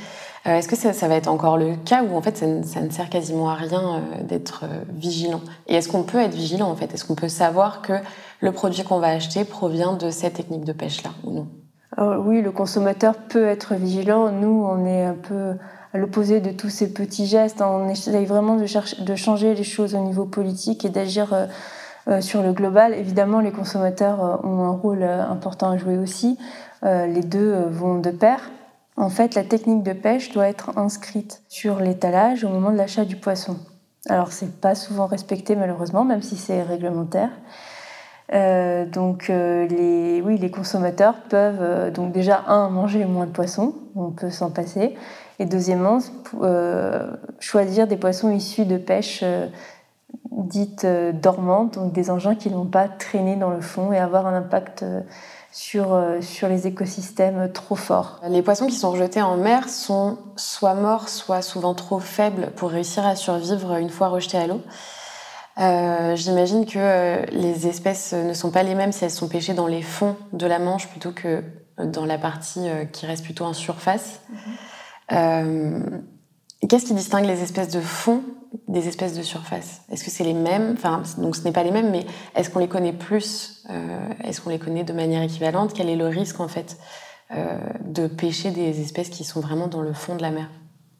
Euh, 0.47 0.57
est-ce 0.57 0.67
que 0.67 0.75
ça, 0.75 1.07
va 1.07 1.15
être 1.15 1.27
encore 1.27 1.57
le 1.57 1.75
cas 1.75 2.03
où 2.03 2.15
en 2.15 2.21
fait 2.21 2.37
ça 2.37 2.47
ne, 2.47 2.89
sert 2.89 3.09
quasiment 3.09 3.49
à 3.49 3.55
rien 3.55 3.97
euh, 3.97 4.23
d'être 4.23 4.63
euh, 4.63 4.83
vigilant? 4.89 5.41
Et 5.67 5.75
est-ce 5.75 5.87
qu'on 5.87 6.03
peut 6.03 6.19
être 6.19 6.33
vigilant 6.33 6.69
en 6.69 6.75
fait? 6.75 6.91
Est-ce 6.93 7.05
qu'on 7.05 7.15
peut 7.15 7.27
savoir 7.27 7.83
que 7.83 7.93
le 8.39 8.51
produit 8.51 8.83
qu'on 8.83 8.99
va 8.99 9.09
acheter 9.09 9.45
provient 9.45 9.93
de 9.93 10.09
cette 10.09 10.33
technique 10.33 10.63
de 10.63 10.73
pêche 10.73 11.03
là 11.03 11.11
ou 11.23 11.31
non? 11.31 11.47
Oui, 11.97 12.41
le 12.41 12.51
consommateur 12.51 13.15
peut 13.15 13.45
être 13.47 13.75
vigilant. 13.75 14.31
Nous, 14.31 14.65
on 14.65 14.85
est 14.85 15.03
un 15.03 15.13
peu 15.13 15.55
à 15.93 15.97
l'opposé 15.97 16.39
de 16.39 16.51
tous 16.51 16.69
ces 16.69 16.93
petits 16.93 17.27
gestes. 17.27 17.61
On 17.61 17.89
essaye 17.89 18.25
vraiment 18.25 18.55
de, 18.55 18.65
chercher, 18.65 19.01
de 19.01 19.15
changer 19.15 19.53
les 19.53 19.63
choses 19.63 19.95
au 19.95 19.99
niveau 19.99 20.25
politique 20.25 20.85
et 20.85 20.89
d'agir 20.89 21.47
sur 22.19 22.41
le 22.41 22.53
global. 22.53 22.93
Évidemment, 22.93 23.39
les 23.39 23.51
consommateurs 23.51 24.41
ont 24.43 24.63
un 24.63 24.71
rôle 24.71 25.03
important 25.03 25.69
à 25.69 25.77
jouer 25.77 25.97
aussi. 25.97 26.37
les 26.83 27.21
deux 27.21 27.53
vont 27.69 27.99
de 27.99 28.09
pair. 28.09 28.51
En 28.97 29.09
fait, 29.09 29.35
la 29.35 29.43
technique 29.43 29.83
de 29.83 29.93
pêche 29.93 30.31
doit 30.31 30.47
être 30.47 30.77
inscrite 30.77 31.41
sur 31.47 31.79
l'étalage 31.79 32.43
au 32.43 32.49
moment 32.49 32.71
de 32.71 32.77
l'achat 32.77 33.05
du 33.05 33.15
poisson. 33.15 33.57
Alors, 34.09 34.31
c'est 34.31 34.59
pas 34.59 34.75
souvent 34.75 35.05
respecté 35.05 35.55
malheureusement, 35.55 36.03
même 36.03 36.21
si 36.21 36.35
c'est 36.35 36.63
réglementaire. 36.63 37.29
donc 38.31 39.27
les, 39.27 40.21
oui, 40.25 40.37
les 40.37 40.51
consommateurs 40.51 41.15
peuvent 41.29 41.91
donc 41.91 42.11
déjà 42.11 42.43
un 42.47 42.69
manger 42.69 43.05
moins 43.05 43.25
de 43.25 43.31
poissons, 43.31 43.75
on 43.95 44.11
peut 44.11 44.31
s'en 44.31 44.49
passer, 44.49 44.95
et 45.41 45.45
deuxièmement 45.45 45.99
choisir 47.39 47.87
des 47.87 47.97
poissons 47.97 48.31
issus 48.31 48.65
de 48.65 48.77
pêche 48.77 49.23
dites 50.31 50.85
dormantes, 50.85 51.75
donc 51.75 51.93
des 51.93 52.09
engins 52.09 52.35
qui 52.35 52.49
n'ont 52.49 52.65
pas 52.65 52.87
traîné 52.87 53.35
dans 53.35 53.49
le 53.49 53.61
fond 53.61 53.91
et 53.91 53.97
avoir 53.97 54.27
un 54.27 54.33
impact 54.35 54.83
sur, 55.51 55.93
euh, 55.93 56.21
sur 56.21 56.47
les 56.47 56.67
écosystèmes 56.67 57.51
trop 57.51 57.75
forts. 57.75 58.19
Les 58.27 58.41
poissons 58.41 58.67
qui 58.67 58.75
sont 58.75 58.91
rejetés 58.91 59.21
en 59.21 59.37
mer 59.37 59.69
sont 59.69 60.17
soit 60.37 60.73
morts, 60.73 61.09
soit 61.09 61.41
souvent 61.41 61.73
trop 61.73 61.99
faibles 61.99 62.51
pour 62.55 62.69
réussir 62.69 63.05
à 63.05 63.15
survivre 63.15 63.75
une 63.75 63.89
fois 63.89 64.07
rejetés 64.07 64.37
à 64.37 64.47
l'eau. 64.47 64.61
Euh, 65.59 66.15
J'imagine 66.15 66.65
que 66.65 66.77
euh, 66.77 67.25
les 67.31 67.67
espèces 67.67 68.13
ne 68.13 68.33
sont 68.33 68.51
pas 68.51 68.63
les 68.63 68.75
mêmes 68.75 68.93
si 68.93 69.03
elles 69.03 69.11
sont 69.11 69.27
pêchées 69.27 69.53
dans 69.53 69.67
les 69.67 69.81
fonds 69.81 70.15
de 70.31 70.47
la 70.47 70.59
Manche 70.59 70.87
plutôt 70.87 71.11
que 71.11 71.43
dans 71.77 72.05
la 72.05 72.17
partie 72.17 72.69
euh, 72.69 72.85
qui 72.85 73.05
reste 73.05 73.25
plutôt 73.25 73.43
en 73.43 73.53
surface. 73.53 74.21
Mhm. 74.29 74.37
Qu'est-ce 76.69 76.85
qui 76.85 76.93
distingue 76.93 77.25
les 77.25 77.41
espèces 77.41 77.69
de 77.69 77.79
fond 77.79 78.21
des 78.67 78.87
espèces 78.87 79.17
de 79.17 79.23
surface? 79.23 79.81
Est-ce 79.91 80.03
que 80.03 80.11
c'est 80.11 80.23
les 80.23 80.35
mêmes? 80.35 80.73
Enfin, 80.73 81.01
donc 81.17 81.35
ce 81.35 81.43
n'est 81.43 81.51
pas 81.51 81.63
les 81.63 81.71
mêmes, 81.71 81.89
mais 81.89 82.05
est-ce 82.35 82.49
qu'on 82.49 82.59
les 82.59 82.67
connaît 82.67 82.93
plus 82.93 83.65
euh, 83.69 84.09
Est-ce 84.23 84.41
qu'on 84.41 84.51
les 84.51 84.59
connaît 84.59 84.83
de 84.83 84.93
manière 84.93 85.23
équivalente? 85.23 85.73
Quel 85.73 85.89
est 85.89 85.95
le 85.95 86.07
risque 86.07 86.39
en 86.39 86.47
fait 86.47 86.77
euh, 87.31 87.57
de 87.83 88.05
pêcher 88.05 88.51
des 88.51 88.79
espèces 88.79 89.09
qui 89.09 89.23
sont 89.23 89.39
vraiment 89.39 89.67
dans 89.67 89.81
le 89.81 89.93
fond 89.93 90.15
de 90.15 90.21
la 90.21 90.29
mer? 90.29 90.49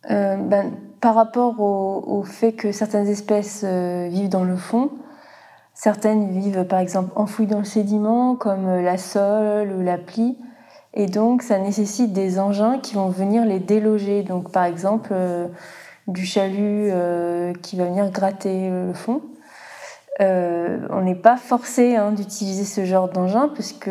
Euh, 0.10 0.36
ben, 0.38 0.72
Par 1.00 1.13
rapport 1.13 1.60
au, 1.60 2.24
fait 2.24 2.53
que 2.53 2.72
certaines 2.72 3.08
espèces 3.08 3.63
vivent 3.63 4.30
dans 4.30 4.44
le 4.44 4.56
fond, 4.56 4.89
certaines 5.75 6.32
vivent 6.32 6.65
par 6.65 6.80
exemple 6.80 7.12
enfouies 7.15 7.46
dans 7.46 7.60
le 7.60 7.65
sédiment, 7.65 8.36
comme 8.36 8.65
la 8.65 8.98
sole 8.98 9.72
ou 9.72 9.82
la 9.82 10.00
plie. 10.00 10.39
Et 10.94 11.06
donc, 11.06 11.42
ça 11.42 11.58
nécessite 11.58 12.14
des 12.14 12.40
engins 12.40 12.80
qui 12.80 12.96
vont 12.96 13.10
venir 13.10 13.46
les 13.46 13.60
déloger. 13.60 14.24
Donc, 14.24 14.52
par 14.52 14.66
exemple, 14.66 15.14
du 16.08 16.26
chalut 16.26 16.90
euh, 16.92 17.54
qui 17.62 17.76
va 17.76 17.86
venir 17.86 18.10
gratter 18.12 18.70
le 18.70 18.94
fond. 18.94 19.22
Euh, 20.20 20.80
on 20.90 21.02
n'est 21.02 21.16
pas 21.16 21.38
forcé 21.38 21.96
hein, 21.96 22.12
d'utiliser 22.12 22.66
ce 22.66 22.86
genre 22.86 23.10
d'engin 23.10 23.50
puisque, 23.54 23.90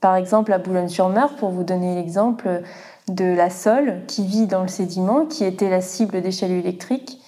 par 0.00 0.16
exemple, 0.16 0.52
à 0.52 0.58
Boulogne-sur-Mer, 0.58 1.36
pour 1.36 1.50
vous 1.50 1.64
donner 1.64 1.94
l'exemple 1.94 2.62
de 3.08 3.24
la 3.24 3.50
sole 3.50 4.00
qui 4.06 4.24
vit 4.24 4.46
dans 4.46 4.62
le 4.62 4.68
sédiment, 4.68 5.26
qui 5.26 5.44
était 5.44 5.68
la 5.68 5.80
cible 5.80 6.22
des 6.22 6.30
chaluts 6.30 6.60
électriques, 6.60 7.20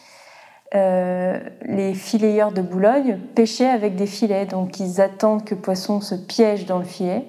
euh, 0.74 1.38
les 1.66 1.92
filayeurs 1.92 2.52
de 2.52 2.62
Boulogne 2.62 3.18
pêchaient 3.34 3.68
avec 3.68 3.96
des 3.96 4.06
filets. 4.06 4.46
Donc 4.46 4.80
ils 4.80 5.00
attendent 5.00 5.44
que 5.44 5.54
le 5.54 5.60
poisson 5.60 6.00
se 6.00 6.14
piège 6.14 6.64
dans 6.66 6.78
le 6.78 6.84
filet 6.84 7.26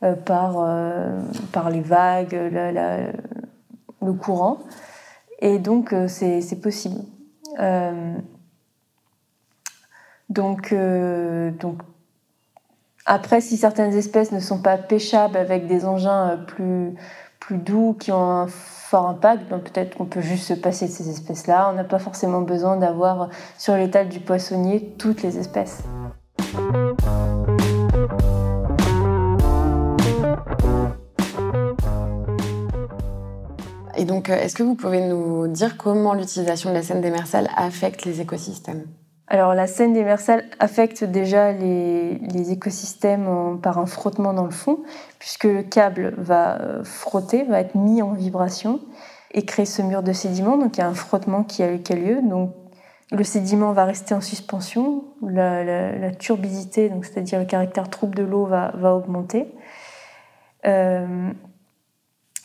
par, 0.00 0.66
par 1.52 1.70
les 1.70 1.80
vagues, 1.80 2.32
le 4.02 4.12
courant. 4.12 4.58
Et 5.40 5.58
donc, 5.58 5.92
euh, 5.92 6.08
c'est 6.08 6.60
possible. 6.60 7.00
Euh, 7.60 8.14
donc, 10.28 10.72
euh, 10.72 11.50
donc, 11.50 11.78
après, 13.04 13.40
si 13.40 13.56
certaines 13.56 13.94
espèces 13.94 14.32
ne 14.32 14.40
sont 14.40 14.60
pas 14.60 14.78
pêchables 14.78 15.36
avec 15.36 15.66
des 15.66 15.84
engins 15.84 16.38
plus, 16.46 16.94
plus 17.38 17.58
doux 17.58 17.94
qui 17.98 18.10
ont 18.10 18.30
un 18.30 18.46
fort 18.48 19.08
impact, 19.08 19.48
ben, 19.48 19.58
peut-être 19.60 19.96
qu'on 19.96 20.06
peut 20.06 20.20
juste 20.20 20.44
se 20.44 20.54
passer 20.54 20.86
de 20.86 20.90
ces 20.90 21.08
espèces-là. 21.08 21.70
On 21.70 21.74
n'a 21.74 21.84
pas 21.84 21.98
forcément 21.98 22.40
besoin 22.40 22.76
d'avoir 22.76 23.28
sur 23.58 23.76
l'étal 23.76 24.08
du 24.08 24.20
poissonnier 24.20 24.94
toutes 24.98 25.22
les 25.22 25.38
espèces. 25.38 25.84
Et 33.96 34.04
donc, 34.04 34.30
euh, 34.30 34.36
est-ce 34.36 34.54
que 34.54 34.62
vous 34.62 34.74
pouvez 34.74 35.00
nous 35.00 35.48
dire 35.48 35.76
comment 35.76 36.14
l'utilisation 36.14 36.70
de 36.70 36.74
la 36.74 36.82
scène 36.82 37.00
démersale 37.00 37.48
affecte 37.56 38.04
les 38.04 38.20
écosystèmes? 38.20 38.84
Alors 39.28 39.54
la 39.54 39.66
scène 39.66 39.92
démersale 39.92 40.44
affecte 40.60 41.02
déjà 41.02 41.50
les, 41.50 42.52
écosystèmes 42.52 43.58
par 43.60 43.78
un 43.78 43.86
frottement 43.86 44.32
dans 44.32 44.44
le 44.44 44.52
fond, 44.52 44.84
puisque 45.18 45.44
le 45.44 45.64
câble 45.64 46.14
va 46.16 46.60
euh, 46.60 46.84
frotter, 46.84 47.42
va 47.42 47.60
être 47.60 47.74
mis 47.74 48.02
en 48.02 48.12
vibration 48.12 48.80
et 49.32 49.44
créer 49.44 49.66
ce 49.66 49.82
mur 49.82 50.04
de 50.04 50.12
sédiment. 50.12 50.56
Donc 50.56 50.76
il 50.76 50.80
y 50.80 50.82
a 50.84 50.88
un 50.88 50.94
frottement 50.94 51.42
qui 51.42 51.64
a, 51.64 51.70
lieu. 51.70 52.22
Donc 52.22 52.54
le 53.10 53.24
sédiment 53.24 53.72
va 53.72 53.84
rester 53.84 54.14
en 54.14 54.20
suspension, 54.20 55.04
la, 55.22 56.12
turbidité, 56.12 56.92
c'est-à-dire 57.02 57.40
le 57.40 57.46
caractère 57.46 57.90
trouble 57.90 58.14
de 58.14 58.22
l'eau, 58.22 58.46
va, 58.46 58.94
augmenter. 58.94 59.52
Euh, 60.66 61.32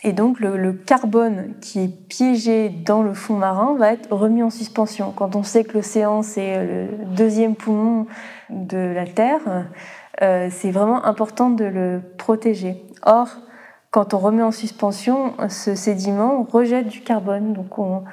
et 0.04 0.14
donc 0.14 0.40
le, 0.40 0.74
carbone 0.74 1.54
qui 1.62 1.84
est 1.84 2.08
piégé 2.08 2.70
dans 2.70 3.04
le 3.04 3.14
fond 3.14 3.36
marin 3.36 3.76
va 3.78 3.94
être 3.94 4.12
remis 4.12 4.42
en 4.44 4.50
suspension. 4.50 5.14
Quand 5.16 5.36
on 5.36 5.44
sait 5.44 5.64
que 5.64 5.74
l'océan 5.74 6.22
c'est 6.24 6.66
le 6.66 7.06
deuxième 7.16 7.56
poumon 7.56 8.08
de 8.50 8.78
la 8.78 9.06
Terre, 9.06 9.68
euh, 10.22 10.50
c'est 10.52 10.72
vraiment 10.72 11.06
important 11.06 11.50
de 11.50 11.66
le 11.66 12.02
protéger. 12.18 12.84
Or, 13.04 13.28
quand 13.92 14.14
on 14.14 14.20
remet 14.20 14.44
en 14.44 14.52
suspension, 14.52 15.34
ce 15.50 15.76
sédiment 15.76 16.44
rejette 16.44 16.88
du 16.88 17.02
carbone, 17.02 17.54
donc 17.54 17.78
on, 17.78 18.04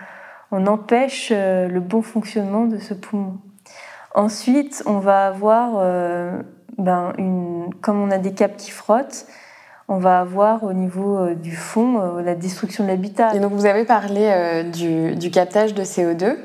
empêche 0.50 1.30
euh, 1.32 1.68
le 1.68 1.80
bon 1.80 2.02
fonctionnement 2.02 2.66
de 2.66 2.78
ce 2.78 2.94
poumon. 2.94 3.38
Ensuite, 4.14 4.82
on 4.86 4.98
va 4.98 5.26
avoir, 5.26 5.74
euh, 5.76 6.42
ben, 6.78 7.12
une, 7.18 7.70
comme 7.80 8.00
on 8.02 8.10
a 8.10 8.18
des 8.18 8.32
câbles 8.32 8.56
qui 8.56 8.70
frottent, 8.70 9.26
on 9.88 9.98
va 9.98 10.20
avoir 10.20 10.64
au 10.64 10.74
niveau 10.74 11.16
euh, 11.16 11.34
du 11.34 11.56
fond 11.56 12.00
euh, 12.00 12.22
la 12.22 12.34
destruction 12.34 12.84
de 12.84 12.88
l'habitat. 12.90 13.34
Et 13.34 13.40
donc 13.40 13.52
vous 13.52 13.66
avez 13.66 13.84
parlé 13.84 14.20
euh, 14.22 14.62
du, 15.14 15.30
captage 15.30 15.74
de 15.74 15.82
CO2. 15.82 16.36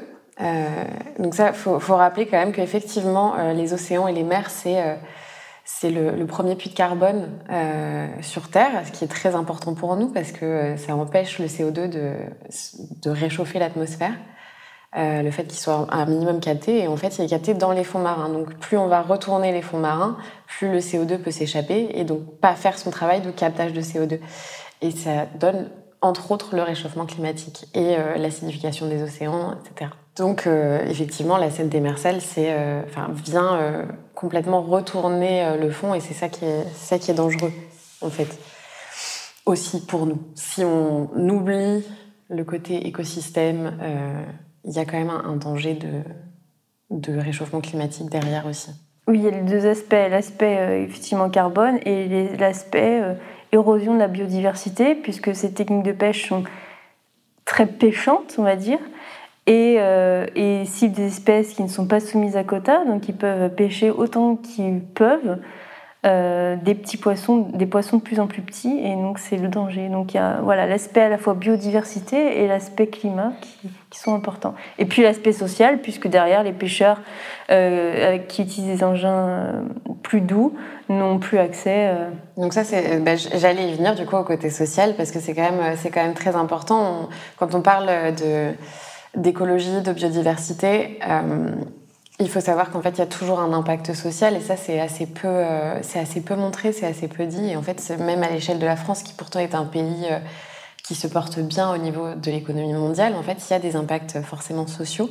donc 1.20 1.36
ça, 1.36 1.52
faut, 1.54 1.80
faut 1.80 1.96
rappeler 1.96 2.26
quand 2.26 2.38
même 2.38 2.54
qu'effectivement, 2.54 3.36
les 3.54 3.74
océans 3.74 4.08
et 4.08 4.14
les 4.14 4.24
mers, 4.24 4.50
c'est 4.50 4.98
c'est 5.66 5.92
le, 5.92 6.26
premier 6.26 6.56
puits 6.56 6.70
de 6.70 6.76
carbone 6.76 7.30
sur 8.22 8.50
Terre, 8.50 8.72
ce 8.86 8.92
qui 8.92 9.06
est 9.06 9.08
très 9.08 9.36
important 9.36 9.74
pour 9.74 9.96
nous 9.96 10.10
parce 10.10 10.32
que 10.32 10.76
ça 10.76 10.96
empêche 10.96 11.40
le 11.40 11.46
CO2 11.46 11.88
de, 11.88 12.16
de 13.02 13.10
réchauffer 13.10 13.60
l'atmosphère. 13.60 14.14
Euh, 14.96 15.24
le 15.24 15.32
fait 15.32 15.46
qu'il 15.46 15.58
soit 15.58 15.88
un 15.90 16.06
minimum 16.06 16.40
capté. 16.40 16.84
Et 16.84 16.88
en 16.88 16.98
fait, 16.98 17.18
il 17.18 17.26
est 17.26 17.30
capté 17.30 17.56
dans 17.56 17.72
les 17.72 17.84
fonds 17.84 18.00
marins. 18.00 18.30
Donc, 18.30 18.54
plus 18.56 18.78
on 18.78 18.88
va 18.88 19.02
retourner 19.02 19.52
les 19.52 19.64
fonds 19.64 19.80
marins, 19.80 20.18
plus 20.46 20.72
le 20.72 20.80
CO2 20.80 21.18
peut 21.18 21.32
s'échapper 21.32 21.90
et 21.96 22.04
donc 22.04 22.40
pas 22.40 22.54
faire 22.54 22.78
son 22.78 22.92
travail 22.92 23.22
de 23.22 23.32
captage 23.32 23.74
de 23.74 23.82
CO2. 23.82 24.20
Et 24.82 24.92
ça 24.92 25.26
donne, 25.40 25.72
entre 26.02 26.32
autres, 26.32 26.56
le 26.56 26.62
réchauffement 26.62 27.08
climatique 27.08 27.66
et 27.74 27.96
euh, 27.98 28.18
l'acidification 28.18 28.88
des 28.88 29.02
océans, 29.02 29.56
etc. 29.66 29.90
Donc, 30.16 30.46
euh, 30.46 30.86
effectivement, 30.86 31.38
la 31.38 31.50
scène 31.50 31.70
démersale 31.70 32.22
c'est, 32.22 32.56
enfin, 32.86 33.08
vient 33.12 33.88
complètement 34.14 34.62
retourner 34.62 35.58
le 35.60 35.72
fond 35.72 35.96
et 35.96 36.02
c'est 36.02 36.14
ça 36.14 36.30
qui 36.30 36.46
est, 36.46 36.68
ça 36.76 37.00
qui 37.00 37.10
est 37.10 37.16
dangereux, 37.16 37.52
en 38.02 38.12
fait, 38.12 38.28
aussi 39.48 39.84
pour 39.84 40.06
nous. 40.06 40.22
Si 40.36 40.64
on 40.64 41.10
oublie 41.30 41.84
le 42.30 42.44
côté 42.44 42.86
écosystème, 42.86 43.76
il 44.66 44.74
y 44.74 44.80
a 44.80 44.86
quand 44.86 44.98
même 44.98 45.10
un, 45.10 45.36
danger 45.36 45.78
de, 46.90 47.18
réchauffement 47.18 47.62
climatique 47.62 48.10
derrière 48.10 48.46
aussi. 48.46 48.72
Oui, 49.08 49.20
il 49.20 49.24
y 49.24 49.28
a 49.28 49.32
les 49.32 49.42
deux 49.42 49.66
aspects, 49.66 49.92
l'aspect 49.92 50.58
euh, 50.58 50.84
effectivement 50.84 51.30
carbone 51.30 51.78
et 51.86 52.38
l'aspect 52.38 53.02
euh, 53.02 53.14
érosion 53.52 53.94
de 53.94 54.00
la 54.00 54.08
biodiversité, 54.08 54.96
puisque 54.96 55.36
ces 55.36 55.54
techniques 55.54 55.84
de 55.84 55.92
pêche 55.92 56.30
sont 56.30 56.44
très 57.44 57.66
pêchantes, 57.66 58.36
on 58.38 58.44
va 58.44 58.56
dire, 58.56 58.80
et, 59.46 59.76
euh, 59.80 60.26
et 60.36 60.64
ciblent 60.66 60.96
des 60.96 61.08
espèces 61.08 61.54
qui 61.54 61.64
ne 61.64 61.68
sont 61.68 61.86
pas 61.86 62.00
soumises 62.00 62.38
à 62.38 62.46
quota, 62.46 62.86
donc 62.86 63.10
ils 63.10 63.16
peuvent 63.16 63.54
pêcher 63.54 63.90
autant 63.90 64.38
qu'ils 64.38 64.80
peuvent, 64.80 65.40
euh, 66.06 66.58
des 66.58 66.76
petits 66.76 66.98
poissons, 66.98 67.48
des 67.54 67.66
poissons 67.66 67.96
de 67.96 68.02
plus 68.02 68.20
en 68.20 68.28
plus 68.28 68.42
petits, 68.42 68.78
et 68.78 68.94
donc 68.94 69.20
c'est 69.20 69.38
le 69.38 69.48
danger. 69.48 69.88
Donc 69.88 70.14
il 70.14 70.18
y 70.18 70.20
a 70.20 70.42
voilà 70.44 70.68
l'aspect 70.68 71.00
à 71.00 71.08
la 71.08 71.18
fois 71.18 71.34
biodiversité 71.34 72.44
et 72.44 72.48
l'aspect 72.48 72.88
climat 72.88 73.32
qui, 73.90 74.00
sont 74.00 74.14
importants. 74.14 74.54
Et 74.80 74.86
puis 74.86 75.02
l'aspect 75.02 75.32
social, 75.32 75.80
puisque 75.80 76.08
derrière 76.08 76.44
les 76.44 76.52
pêcheurs 76.52 77.00
euh, 77.52 78.18
qui 78.18 78.42
utilisent 78.42 78.80
des 78.80 78.84
engins 78.84 79.28
euh, 79.28 79.62
plus 80.02 80.20
doux 80.20 80.54
n'ont 80.90 81.20
plus 81.20 81.38
accès. 81.38 81.96
Donc 82.36 82.52
ça 82.52 82.66
c'est, 82.66 83.00
ben, 83.00 83.18
j'allais 83.18 83.70
y 83.70 83.74
venir 83.74 83.96
du 83.96 84.06
coup 84.06 84.18
au 84.18 84.24
côté 84.24 84.50
social 84.50 84.96
parce 84.98 85.12
que 85.12 85.20
c'est 85.20 85.34
quand 85.34 85.50
même 85.50 85.78
c'est 85.78 85.90
quand 85.90 86.04
même 86.04 86.16
très 86.16 86.36
important 86.36 87.08
quand 87.38 87.56
on 87.56 87.62
parle 87.62 87.90
d'écologie, 89.16 89.82
de 89.82 89.94
biodiversité 89.94 91.00
il 92.20 92.30
faut 92.30 92.40
savoir 92.40 92.70
qu'en 92.70 92.82
fait, 92.82 92.92
il 92.92 93.00
y 93.00 93.02
a 93.02 93.08
toujours 93.08 93.40
un 93.40 93.54
impact 93.54 93.94
social 93.94 94.36
et 94.36 94.42
ça, 94.42 94.56
c'est 94.56 94.80
assez 94.80 95.08
peu, 95.08 95.28
euh, 95.28 95.82
c'est 95.82 96.00
assez 96.00 96.22
peu 96.22 96.36
montré, 96.36 96.72
c'est 96.72 96.86
assez 96.86 97.08
peu 97.08 97.26
dit. 97.26 97.50
Et 97.50 97.56
en 97.56 97.64
fait, 97.64 97.92
même 98.00 98.22
à 98.24 98.30
l'échelle 98.30 98.60
de 98.60 98.66
la 98.66 98.76
France, 98.76 99.02
qui 99.04 99.14
pourtant 99.14 99.40
est 99.40 99.56
un 99.56 99.66
pays 99.66 100.06
euh, 100.12 100.20
qui 100.84 100.94
se 100.96 101.08
porte 101.08 101.40
bien 101.40 101.74
au 101.74 101.78
niveau 101.78 102.14
de 102.14 102.32
l'économie 102.32 102.74
mondiale, 102.74 103.16
en 103.16 103.24
fait, 103.24 103.38
il 103.50 103.52
y 103.52 103.56
a 103.56 103.60
des 103.60 103.76
impacts 103.76 104.22
forcément 104.22 104.68
sociaux. 104.68 105.10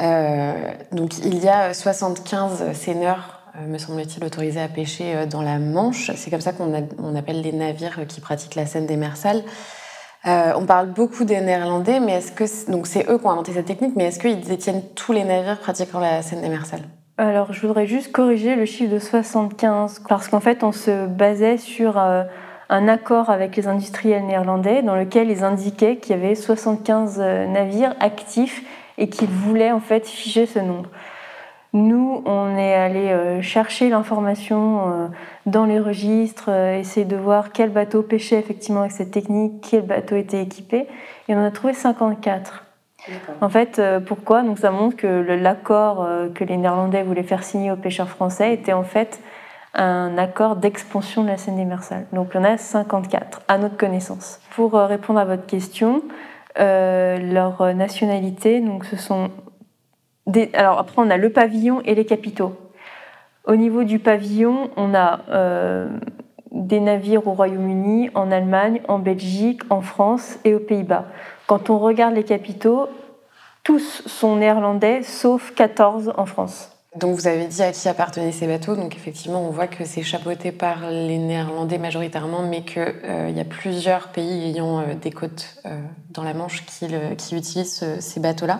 Euh, 0.00 0.72
donc, 0.92 1.18
il 1.18 1.42
y 1.42 1.48
a 1.48 1.72
75 1.72 2.72
seineurs 2.72 3.36
me 3.66 3.78
semble-t-il, 3.78 4.24
autorisés 4.24 4.60
à 4.60 4.68
pêcher 4.68 5.26
dans 5.26 5.42
la 5.42 5.58
Manche. 5.58 6.12
C'est 6.14 6.30
comme 6.30 6.40
ça 6.40 6.52
qu'on 6.52 6.86
on 6.98 7.16
appelle 7.16 7.42
les 7.42 7.50
navires 7.50 8.06
qui 8.06 8.20
pratiquent 8.20 8.54
la 8.54 8.64
Seine 8.64 8.86
démersale. 8.86 9.42
Euh, 10.26 10.52
on 10.56 10.66
parle 10.66 10.88
beaucoup 10.88 11.24
des 11.24 11.40
Néerlandais, 11.40 11.98
mais 11.98 12.12
est-ce 12.12 12.32
que 12.32 12.70
donc 12.70 12.86
c'est 12.86 13.10
eux 13.10 13.18
qui 13.18 13.26
ont 13.26 13.30
inventé 13.30 13.52
cette 13.52 13.66
technique, 13.66 13.92
mais 13.96 14.04
est-ce 14.04 14.18
qu'ils 14.18 14.40
détiennent 14.40 14.82
tous 14.94 15.12
les 15.12 15.24
navires 15.24 15.58
pratiquant 15.58 15.98
la 15.98 16.20
Seine 16.22 16.42
démersale 16.42 16.82
Alors, 17.16 17.52
je 17.52 17.66
voudrais 17.66 17.86
juste 17.86 18.12
corriger 18.12 18.54
le 18.54 18.66
chiffre 18.66 18.92
de 18.92 18.98
75, 18.98 20.02
parce 20.08 20.28
qu'en 20.28 20.40
fait, 20.40 20.62
on 20.62 20.72
se 20.72 21.06
basait 21.06 21.56
sur 21.56 21.96
un 21.96 22.88
accord 22.88 23.30
avec 23.30 23.56
les 23.56 23.66
industriels 23.66 24.26
néerlandais 24.26 24.82
dans 24.82 24.94
lequel 24.94 25.30
ils 25.30 25.42
indiquaient 25.42 25.96
qu'il 25.96 26.14
y 26.14 26.18
avait 26.18 26.34
75 26.34 27.18
navires 27.18 27.94
actifs 27.98 28.62
et 28.98 29.08
qu'ils 29.08 29.30
voulaient 29.30 29.72
en 29.72 29.80
fait 29.80 30.06
figer 30.06 30.44
ce 30.44 30.58
nombre. 30.58 30.90
Nous, 31.72 32.22
on 32.26 32.56
est 32.56 32.74
allé 32.74 33.10
euh, 33.12 33.42
chercher 33.42 33.90
l'information 33.90 34.80
euh, 34.80 35.06
dans 35.46 35.66
les 35.66 35.78
registres, 35.78 36.48
euh, 36.48 36.78
essayer 36.78 37.06
de 37.06 37.16
voir 37.16 37.52
quel 37.52 37.70
bateau 37.70 38.02
pêchait 38.02 38.40
effectivement 38.40 38.80
avec 38.80 38.92
cette 38.92 39.12
technique, 39.12 39.68
quel 39.70 39.82
bateau 39.82 40.16
était 40.16 40.42
équipé, 40.42 40.88
et 41.28 41.34
on 41.36 41.44
a 41.44 41.50
trouvé 41.52 41.72
54. 41.72 42.66
En 43.40 43.48
fait, 43.48 43.80
pourquoi? 44.06 44.42
Donc 44.42 44.58
ça 44.58 44.70
montre 44.70 44.94
que 44.94 45.06
l'accord 45.06 46.06
que 46.34 46.44
les 46.44 46.58
Néerlandais 46.58 47.02
voulaient 47.02 47.22
faire 47.22 47.44
signer 47.44 47.72
aux 47.72 47.76
pêcheurs 47.76 48.10
français 48.10 48.52
était 48.52 48.74
en 48.74 48.82
fait 48.82 49.20
un 49.72 50.18
accord 50.18 50.56
d'expansion 50.56 51.22
de 51.22 51.28
la 51.28 51.38
Seine 51.38 51.56
démersale. 51.56 52.04
Donc 52.12 52.32
il 52.34 52.36
y 52.36 52.40
en 52.40 52.44
a 52.44 52.58
54, 52.58 53.40
à 53.48 53.56
notre 53.56 53.78
connaissance. 53.78 54.38
Pour 54.50 54.74
répondre 54.74 55.18
à 55.18 55.24
votre 55.24 55.46
question, 55.46 56.02
leur 56.58 57.74
nationalité, 57.74 58.60
donc 58.60 58.84
ce 58.84 58.96
sont 58.96 59.30
alors 60.54 60.78
après, 60.78 60.96
on 60.98 61.10
a 61.10 61.16
le 61.16 61.30
pavillon 61.30 61.80
et 61.84 61.94
les 61.94 62.04
capitaux. 62.04 62.56
Au 63.46 63.56
niveau 63.56 63.84
du 63.84 63.98
pavillon, 63.98 64.70
on 64.76 64.94
a 64.94 65.20
euh, 65.30 65.88
des 66.52 66.80
navires 66.80 67.26
au 67.26 67.32
Royaume-Uni, 67.32 68.10
en 68.14 68.30
Allemagne, 68.30 68.82
en 68.88 68.98
Belgique, 68.98 69.62
en 69.70 69.80
France 69.80 70.38
et 70.44 70.54
aux 70.54 70.60
Pays-Bas. 70.60 71.06
Quand 71.46 71.70
on 71.70 71.78
regarde 71.78 72.14
les 72.14 72.24
capitaux, 72.24 72.88
tous 73.64 74.02
sont 74.06 74.36
néerlandais, 74.36 75.02
sauf 75.02 75.52
14 75.54 76.12
en 76.16 76.26
France. 76.26 76.70
Donc 76.96 77.14
vous 77.14 77.28
avez 77.28 77.46
dit 77.46 77.62
à 77.62 77.70
qui 77.70 77.88
appartenaient 77.88 78.32
ces 78.32 78.48
bateaux. 78.48 78.74
Donc 78.74 78.96
effectivement, 78.96 79.42
on 79.46 79.50
voit 79.50 79.68
que 79.68 79.84
c'est 79.84 80.02
chapeauté 80.02 80.50
par 80.50 80.90
les 80.90 81.18
Néerlandais 81.18 81.78
majoritairement, 81.78 82.42
mais 82.42 82.62
qu'il 82.62 82.82
euh, 83.04 83.30
y 83.30 83.40
a 83.40 83.44
plusieurs 83.44 84.08
pays 84.08 84.50
ayant 84.50 84.80
euh, 84.80 84.94
des 85.00 85.12
côtes 85.12 85.62
dans 86.10 86.24
la 86.24 86.34
Manche 86.34 86.64
qui 86.66 86.86
utilisent 87.36 87.84
ces 88.00 88.20
bateaux-là. 88.20 88.58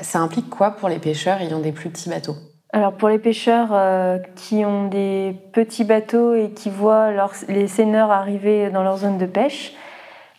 Ça 0.00 0.20
implique 0.20 0.48
quoi 0.48 0.72
pour 0.72 0.88
les 0.88 0.98
pêcheurs 0.98 1.40
ayant 1.40 1.60
des 1.60 1.72
plus 1.72 1.90
petits 1.90 2.08
bateaux? 2.08 2.36
Alors 2.72 2.92
pour 2.92 3.08
les 3.08 3.18
pêcheurs 3.18 3.70
euh, 3.72 4.18
qui 4.36 4.64
ont 4.64 4.88
des 4.88 5.34
petits 5.52 5.84
bateaux 5.84 6.34
et 6.34 6.50
qui 6.50 6.68
voient 6.68 7.10
les 7.48 7.66
seineurs 7.66 8.10
arriver 8.10 8.70
dans 8.70 8.82
leur 8.82 8.98
zone 8.98 9.16
de 9.16 9.24
pêche, 9.24 9.72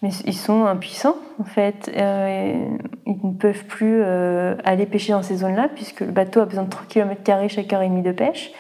mais 0.04 0.10
ils 0.26 0.38
sont 0.38 0.66
impuissants 0.66 1.16
en 1.40 1.44
fait. 1.44 1.90
Euh, 1.98 2.54
ils 3.08 3.28
ne 3.28 3.34
peuvent 3.34 3.66
plus 3.66 4.02
euh, 4.04 4.56
aller 4.64 4.86
pêcher 4.86 5.12
dans 5.14 5.24
ces 5.24 5.38
zones-là 5.38 5.70
puisque 5.74 6.02
le 6.02 6.12
bateau 6.12 6.42
a 6.42 6.46
besoin 6.46 6.64
de 6.64 6.70
3 6.70 6.86
km 6.88 7.50
chaque 7.50 7.74
heure 7.74 7.82
et 7.82 7.90
demie 7.90 8.04
de 8.04 8.12
pêche. 8.12 8.52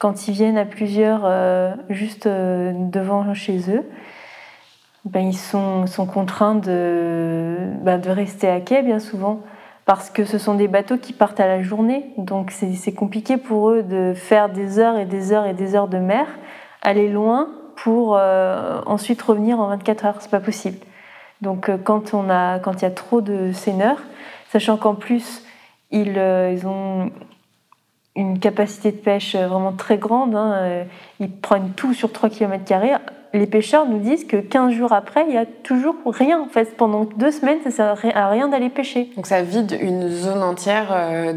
Quand 0.00 0.26
ils 0.26 0.34
viennent 0.34 0.58
à 0.58 0.64
plusieurs 0.64 1.28
juste 1.88 2.28
devant 2.28 3.34
chez 3.34 3.58
eux, 3.68 3.84
ben, 5.04 5.26
ils 5.26 5.36
sont, 5.36 5.88
sont 5.88 6.06
contraints 6.06 6.54
de, 6.54 7.56
ben, 7.82 7.98
de 7.98 8.08
rester 8.08 8.48
à 8.48 8.60
quai 8.60 8.82
bien 8.82 9.00
souvent 9.00 9.42
parce 9.88 10.10
que 10.10 10.26
ce 10.26 10.36
sont 10.36 10.52
des 10.52 10.68
bateaux 10.68 10.98
qui 10.98 11.14
partent 11.14 11.40
à 11.40 11.46
la 11.46 11.62
journée, 11.62 12.10
donc 12.18 12.50
c'est 12.50 12.92
compliqué 12.92 13.38
pour 13.38 13.70
eux 13.70 13.82
de 13.82 14.12
faire 14.14 14.50
des 14.50 14.78
heures 14.78 14.98
et 14.98 15.06
des 15.06 15.32
heures 15.32 15.46
et 15.46 15.54
des 15.54 15.74
heures 15.74 15.88
de 15.88 15.96
mer, 15.96 16.26
aller 16.82 17.08
loin 17.08 17.48
pour 17.74 18.14
euh, 18.14 18.82
ensuite 18.84 19.22
revenir 19.22 19.60
en 19.60 19.68
24 19.68 20.04
heures, 20.04 20.16
c'est 20.20 20.30
pas 20.30 20.40
possible. 20.40 20.76
Donc 21.40 21.70
euh, 21.70 21.78
quand 21.82 22.12
il 22.12 22.82
y 22.82 22.84
a 22.84 22.90
trop 22.90 23.22
de 23.22 23.50
seineurs, 23.52 23.96
sachant 24.50 24.76
qu'en 24.76 24.94
plus 24.94 25.42
ils, 25.90 26.18
euh, 26.18 26.52
ils, 26.52 26.66
ont 26.66 27.10
une 28.18 28.38
capacité 28.38 28.92
de 28.92 28.96
pêche 28.96 29.34
vraiment 29.36 29.72
très 29.72 29.96
grande, 29.96 30.34
hein, 30.34 30.84
ils 31.20 31.30
prennent 31.30 31.70
tout 31.76 31.94
sur 31.94 32.12
3 32.12 32.28
km 32.28 32.64
les 33.34 33.46
pêcheurs 33.46 33.86
nous 33.86 33.98
disent 33.98 34.24
que 34.24 34.36
15 34.36 34.72
jours 34.72 34.92
après, 34.92 35.24
il 35.26 35.30
n'y 35.30 35.36
a 35.36 35.46
toujours 35.46 35.96
rien. 36.06 36.40
En 36.40 36.48
fait, 36.48 36.76
pendant 36.76 37.04
deux 37.04 37.30
semaines, 37.30 37.58
ça 37.62 37.68
ne 37.68 37.74
sert 37.96 38.16
à 38.16 38.30
rien 38.30 38.48
d'aller 38.48 38.70
pêcher. 38.70 39.10
Donc 39.16 39.26
ça 39.26 39.42
vide 39.42 39.76
une 39.80 40.08
zone 40.08 40.42
entière 40.42 40.88
euh, 40.92 41.32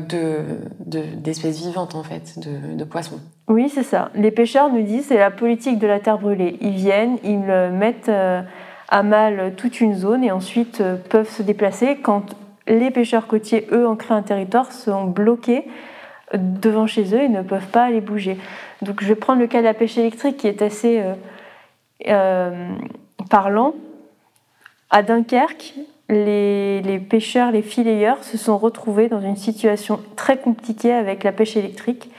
d'espèces 0.80 1.60
de, 1.60 1.68
vivantes, 1.68 1.96
en 1.96 2.04
fait, 2.04 2.40
de, 2.40 2.84
poissons. 2.84 3.20
Oui, 3.48 3.70
c'est 3.70 3.84
ça. 3.84 4.10
Les 4.16 4.32
pêcheurs 4.32 4.72
nous 4.72 4.84
disent 4.84 5.08
c'est 5.08 5.18
la 5.18 5.32
politique 5.32 5.80
de 5.80 5.88
la 5.88 6.00
terre 6.00 6.18
brûlée. 6.18 6.58
Ils 6.62 6.72
viennent, 6.72 7.18
ils 7.24 7.38
mettent 7.38 8.10
euh, 8.10 8.42
à 8.90 9.04
mal 9.04 9.54
toute 9.58 9.82
une 9.82 9.96
zone 9.96 10.24
et 10.24 10.32
ensuite 10.32 10.82
euh, 10.82 10.96
peuvent 10.96 11.30
se 11.30 11.44
déplacer 11.44 11.98
quand 11.98 12.36
les 12.68 12.92
pêcheurs 12.92 13.28
côtiers, 13.28 13.68
eux, 13.72 13.88
en 13.88 13.96
créent 13.96 14.14
un 14.14 14.22
territoire, 14.22 14.72
sont 14.72 15.06
bloqués 15.06 15.66
devant 16.34 16.88
chez 16.88 17.14
eux 17.14 17.22
et 17.22 17.30
ne 17.30 17.42
peuvent 17.42 17.68
pas 17.68 17.84
aller 17.84 18.02
bouger. 18.02 18.38
Donc 18.82 19.02
je 19.02 19.08
vais 19.08 19.16
prendre 19.16 19.42
le 19.42 19.48
cas 19.48 19.60
de 19.60 19.66
la 19.66 19.74
pêche 19.74 19.98
électrique 19.98 20.38
qui 20.38 20.48
est 20.48 20.62
assez 20.62 21.04
euh, 22.08 22.76
parlant, 23.30 23.76
à 24.90 25.04
Dunkerque, 25.04 25.74
les, 26.10 27.00
pêcheurs, 27.10 27.52
les 27.52 27.62
fileyeurs 27.62 28.24
se 28.24 28.38
sont 28.38 28.58
retrouvés 28.58 29.08
dans 29.08 29.22
une 29.22 29.38
situation 29.38 30.02
très 30.18 30.38
compliquée 30.38 30.92
avec 30.92 31.24
la 31.24 31.32
pêche 31.32 31.56
électrique. 31.56 32.10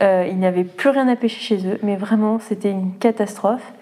Euh, 0.00 0.26
il 0.28 0.38
n'y 0.38 0.46
avait 0.46 0.62
plus 0.62 0.90
rien 0.90 1.08
à 1.08 1.16
pêcher 1.16 1.40
chez 1.40 1.66
eux, 1.66 1.78
mais 1.82 1.96
vraiment 1.96 2.38
c'était 2.38 2.70
une 2.70 2.96
catastrophe. 2.98 3.72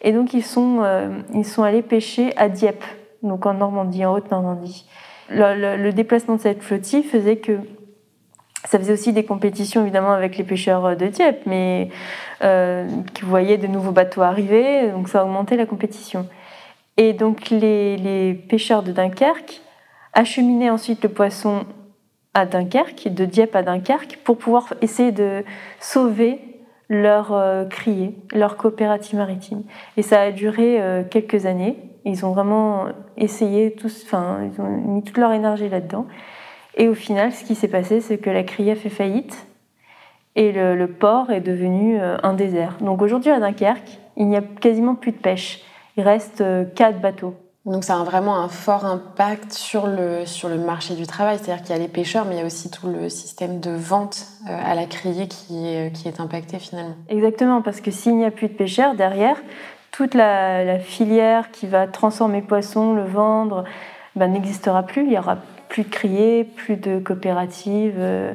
Et 0.00 0.12
donc 0.12 0.32
ils 0.32 0.44
sont, 0.44 0.78
euh, 0.80 1.18
ils 1.34 1.44
sont 1.44 1.62
allés 1.62 1.82
pêcher 1.82 2.34
à 2.38 2.48
Dieppe, 2.48 2.84
donc 3.22 3.44
en 3.44 3.52
Normandie, 3.52 4.06
en 4.06 4.14
Haute-Normandie. 4.14 4.86
le, 5.28 5.90
déplacement 5.90 6.36
de 6.36 6.40
cette 6.40 6.62
flottille 6.62 7.02
faisait 7.02 7.36
que 7.36 7.58
ça 8.66 8.78
faisait 8.78 8.92
aussi 8.92 9.12
des 9.12 9.24
compétitions 9.24 9.82
évidemment 9.82 10.12
avec 10.12 10.36
les 10.36 10.44
pêcheurs 10.44 10.96
de 10.96 11.06
Dieppe, 11.06 11.46
mais 11.46 11.88
euh, 12.42 12.86
qui 13.14 13.24
voyaient 13.24 13.58
de 13.58 13.66
nouveaux 13.66 13.92
bateaux 13.92 14.22
arriver, 14.22 14.90
donc 14.90 15.08
ça 15.08 15.24
augmentait 15.24 15.56
la 15.56 15.66
compétition. 15.66 16.26
Et 16.96 17.12
donc 17.12 17.50
les, 17.50 18.34
pêcheurs 18.48 18.82
de 18.82 18.92
Dunkerque 18.92 19.60
acheminaient 20.12 20.70
ensuite 20.70 21.02
le 21.02 21.10
poisson 21.10 21.64
à 22.34 22.46
Dunkerque, 22.46 23.08
de 23.08 23.24
Dieppe 23.24 23.54
à 23.54 23.62
Dunkerque, 23.62 24.18
pour 24.24 24.38
pouvoir 24.38 24.74
essayer 24.80 25.12
de 25.12 25.44
sauver 25.78 26.40
leur 26.88 27.32
euh, 27.32 27.64
crier, 27.64 28.14
leur 28.32 28.56
coopérative 28.56 29.18
maritime. 29.18 29.62
Et 29.96 30.02
ça 30.02 30.20
a 30.20 30.30
duré 30.30 30.80
euh, 30.80 31.02
quelques 31.08 31.46
années. 31.46 31.76
Ils 32.04 32.24
ont 32.24 32.32
vraiment 32.32 32.86
essayé, 33.16 33.72
tous, 33.72 34.04
enfin, 34.04 34.38
ils 34.52 34.60
ont 34.60 34.68
mis 34.68 35.02
toute 35.02 35.18
leur 35.18 35.32
énergie 35.32 35.68
là-dedans. 35.68 36.06
Et 36.76 36.88
au 36.88 36.94
final, 36.94 37.32
ce 37.32 37.44
qui 37.44 37.54
s'est 37.54 37.68
passé, 37.68 38.00
c'est 38.00 38.18
que 38.18 38.30
la 38.30 38.42
criée 38.42 38.72
a 38.72 38.76
fait 38.76 38.90
faillite 38.90 39.46
et 40.34 40.52
le, 40.52 40.86
port 40.86 41.30
est 41.30 41.40
devenu 41.40 41.98
euh, 41.98 42.18
un 42.22 42.34
désert. 42.34 42.76
Donc 42.80 43.00
aujourd'hui, 43.00 43.30
à 43.30 43.40
Dunkerque, 43.40 43.98
il 44.16 44.28
n'y 44.28 44.36
a 44.36 44.42
quasiment 44.42 44.94
plus 44.94 45.12
de 45.12 45.16
pêche. 45.16 45.62
Il 45.96 46.04
reste 46.04 46.42
euh, 46.42 46.64
quatre 46.64 47.00
bateaux. 47.00 47.34
Donc 47.64 47.82
ça 47.82 47.98
a 47.98 48.04
vraiment 48.04 48.36
un 48.38 48.48
fort 48.48 48.84
impact 48.84 49.52
sur 49.52 49.86
le, 49.86 50.24
sur 50.24 50.48
le 50.48 50.58
marché 50.58 50.94
du 50.94 51.06
travail. 51.06 51.38
C'est-à-dire 51.38 51.64
qu'il 51.64 51.74
y 51.74 51.78
a 51.78 51.82
les 51.82 51.88
pêcheurs, 51.88 52.26
mais 52.26 52.36
il 52.36 52.38
y 52.38 52.42
a 52.42 52.46
aussi 52.46 52.70
tout 52.70 52.86
le 52.86 53.08
système 53.08 53.58
de 53.60 53.70
vente 53.70 54.26
euh, 54.48 54.56
à 54.64 54.74
la 54.74 54.84
criée 54.84 55.26
qui 55.26 55.66
est, 55.66 55.92
qui 55.92 56.06
est 56.06 56.20
impacté 56.20 56.58
finalement. 56.58 56.94
Exactement, 57.08 57.62
parce 57.62 57.80
que 57.80 57.90
s'il 57.90 58.16
n'y 58.16 58.26
a 58.26 58.30
plus 58.30 58.48
de 58.48 58.52
pêcheurs, 58.52 58.94
derrière, 58.94 59.36
toute 59.90 60.14
la, 60.14 60.78
filière 60.78 61.50
qui 61.50 61.66
va 61.66 61.86
transformer 61.86 62.42
poisson, 62.42 62.92
le 62.92 63.04
vendre, 63.04 63.64
ben, 64.14 64.30
n'existera 64.30 64.82
plus. 64.82 65.06
Il 65.06 65.12
y 65.12 65.18
aura 65.18 65.38
plus 65.68 65.84
de 65.84 65.88
criées, 65.88 66.44
plus 66.44 66.76
de 66.76 66.98
coopératives. 66.98 67.96
Euh, 67.98 68.32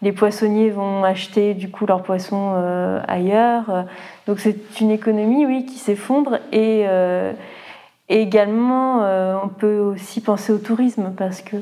les 0.00 0.12
poissonniers 0.12 0.70
vont 0.70 1.02
acheter 1.02 1.54
du 1.54 1.70
coup 1.70 1.86
leurs 1.86 2.02
poissons 2.02 2.54
euh, 2.56 3.00
ailleurs. 3.08 3.86
Donc 4.26 4.38
c'est 4.38 4.80
une 4.80 4.90
économie, 4.90 5.44
oui, 5.44 5.66
qui 5.66 5.78
s'effondre 5.78 6.38
et, 6.52 6.84
euh, 6.86 7.32
également 8.08 9.00
on 9.42 9.48
peut 9.48 9.78
aussi 9.78 10.22
penser 10.22 10.50
au 10.52 10.58
tourisme 10.58 11.12
parce 11.16 11.42
que 11.42 11.56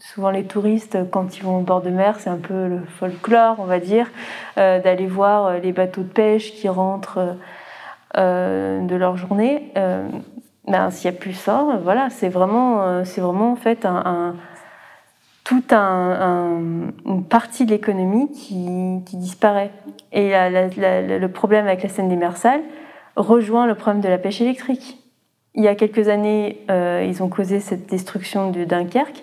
souvent 0.00 0.30
les 0.30 0.44
touristes, 0.44 0.98
quand 1.12 1.36
ils 1.36 1.44
vont 1.44 1.58
au 1.58 1.62
bord 1.62 1.80
de 1.80 1.90
mer, 1.90 2.18
c'est 2.18 2.30
un 2.30 2.38
peu 2.38 2.66
le 2.66 2.80
folklore, 2.98 3.56
on 3.60 3.64
va 3.64 3.78
dire, 3.78 4.10
d'aller 4.56 5.06
voir 5.06 5.60
les 5.60 5.70
bateaux 5.70 6.02
de 6.02 6.08
pêche 6.08 6.54
qui 6.54 6.68
rentrent 6.68 7.36
de 8.16 8.96
leur 8.96 9.16
journée 9.16 9.72
ben, 10.68 10.90
s'il 10.90 11.10
n'y 11.10 11.16
a 11.16 11.20
plus 11.20 11.32
ça, 11.32 11.80
voilà, 11.82 12.10
c'est 12.10 12.28
vraiment, 12.28 12.82
euh, 12.82 13.04
c'est 13.04 13.20
vraiment 13.20 13.52
en 13.52 13.56
fait 13.56 13.84
un, 13.84 14.36
toute 15.44 15.72
un, 15.72 16.90
une 17.06 17.24
partie 17.24 17.64
de 17.64 17.70
l'économie 17.70 18.30
qui, 18.30 19.02
qui, 19.06 19.16
disparaît. 19.16 19.70
Et 20.12 20.30
le 20.30 21.26
problème 21.28 21.66
avec 21.66 21.82
la 21.82 21.88
scène 21.88 22.08
démersale 22.08 22.60
rejoint 23.16 23.66
le 23.66 23.74
problème 23.74 24.02
de 24.02 24.08
la 24.08 24.18
pêche 24.18 24.40
électrique. 24.40 24.98
Il 25.54 25.64
y 25.64 25.68
a 25.68 25.74
quelques 25.74 26.08
années, 26.08 26.64
euh, 26.70 27.04
ils 27.06 27.22
ont 27.22 27.28
causé 27.28 27.60
cette 27.60 27.88
destruction 27.88 28.50
de 28.50 28.64
Dunkerque. 28.64 29.22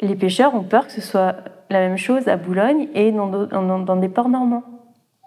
Les 0.00 0.14
pêcheurs 0.14 0.54
ont 0.54 0.62
peur 0.62 0.86
que 0.86 0.92
ce 0.92 1.00
soit 1.00 1.34
la 1.70 1.80
même 1.80 1.96
chose 1.96 2.28
à 2.28 2.36
Boulogne 2.36 2.88
et 2.94 3.10
dans, 3.10 3.26
dans, 3.26 3.96
des 3.96 4.08
ports 4.08 4.28
normands. 4.28 4.62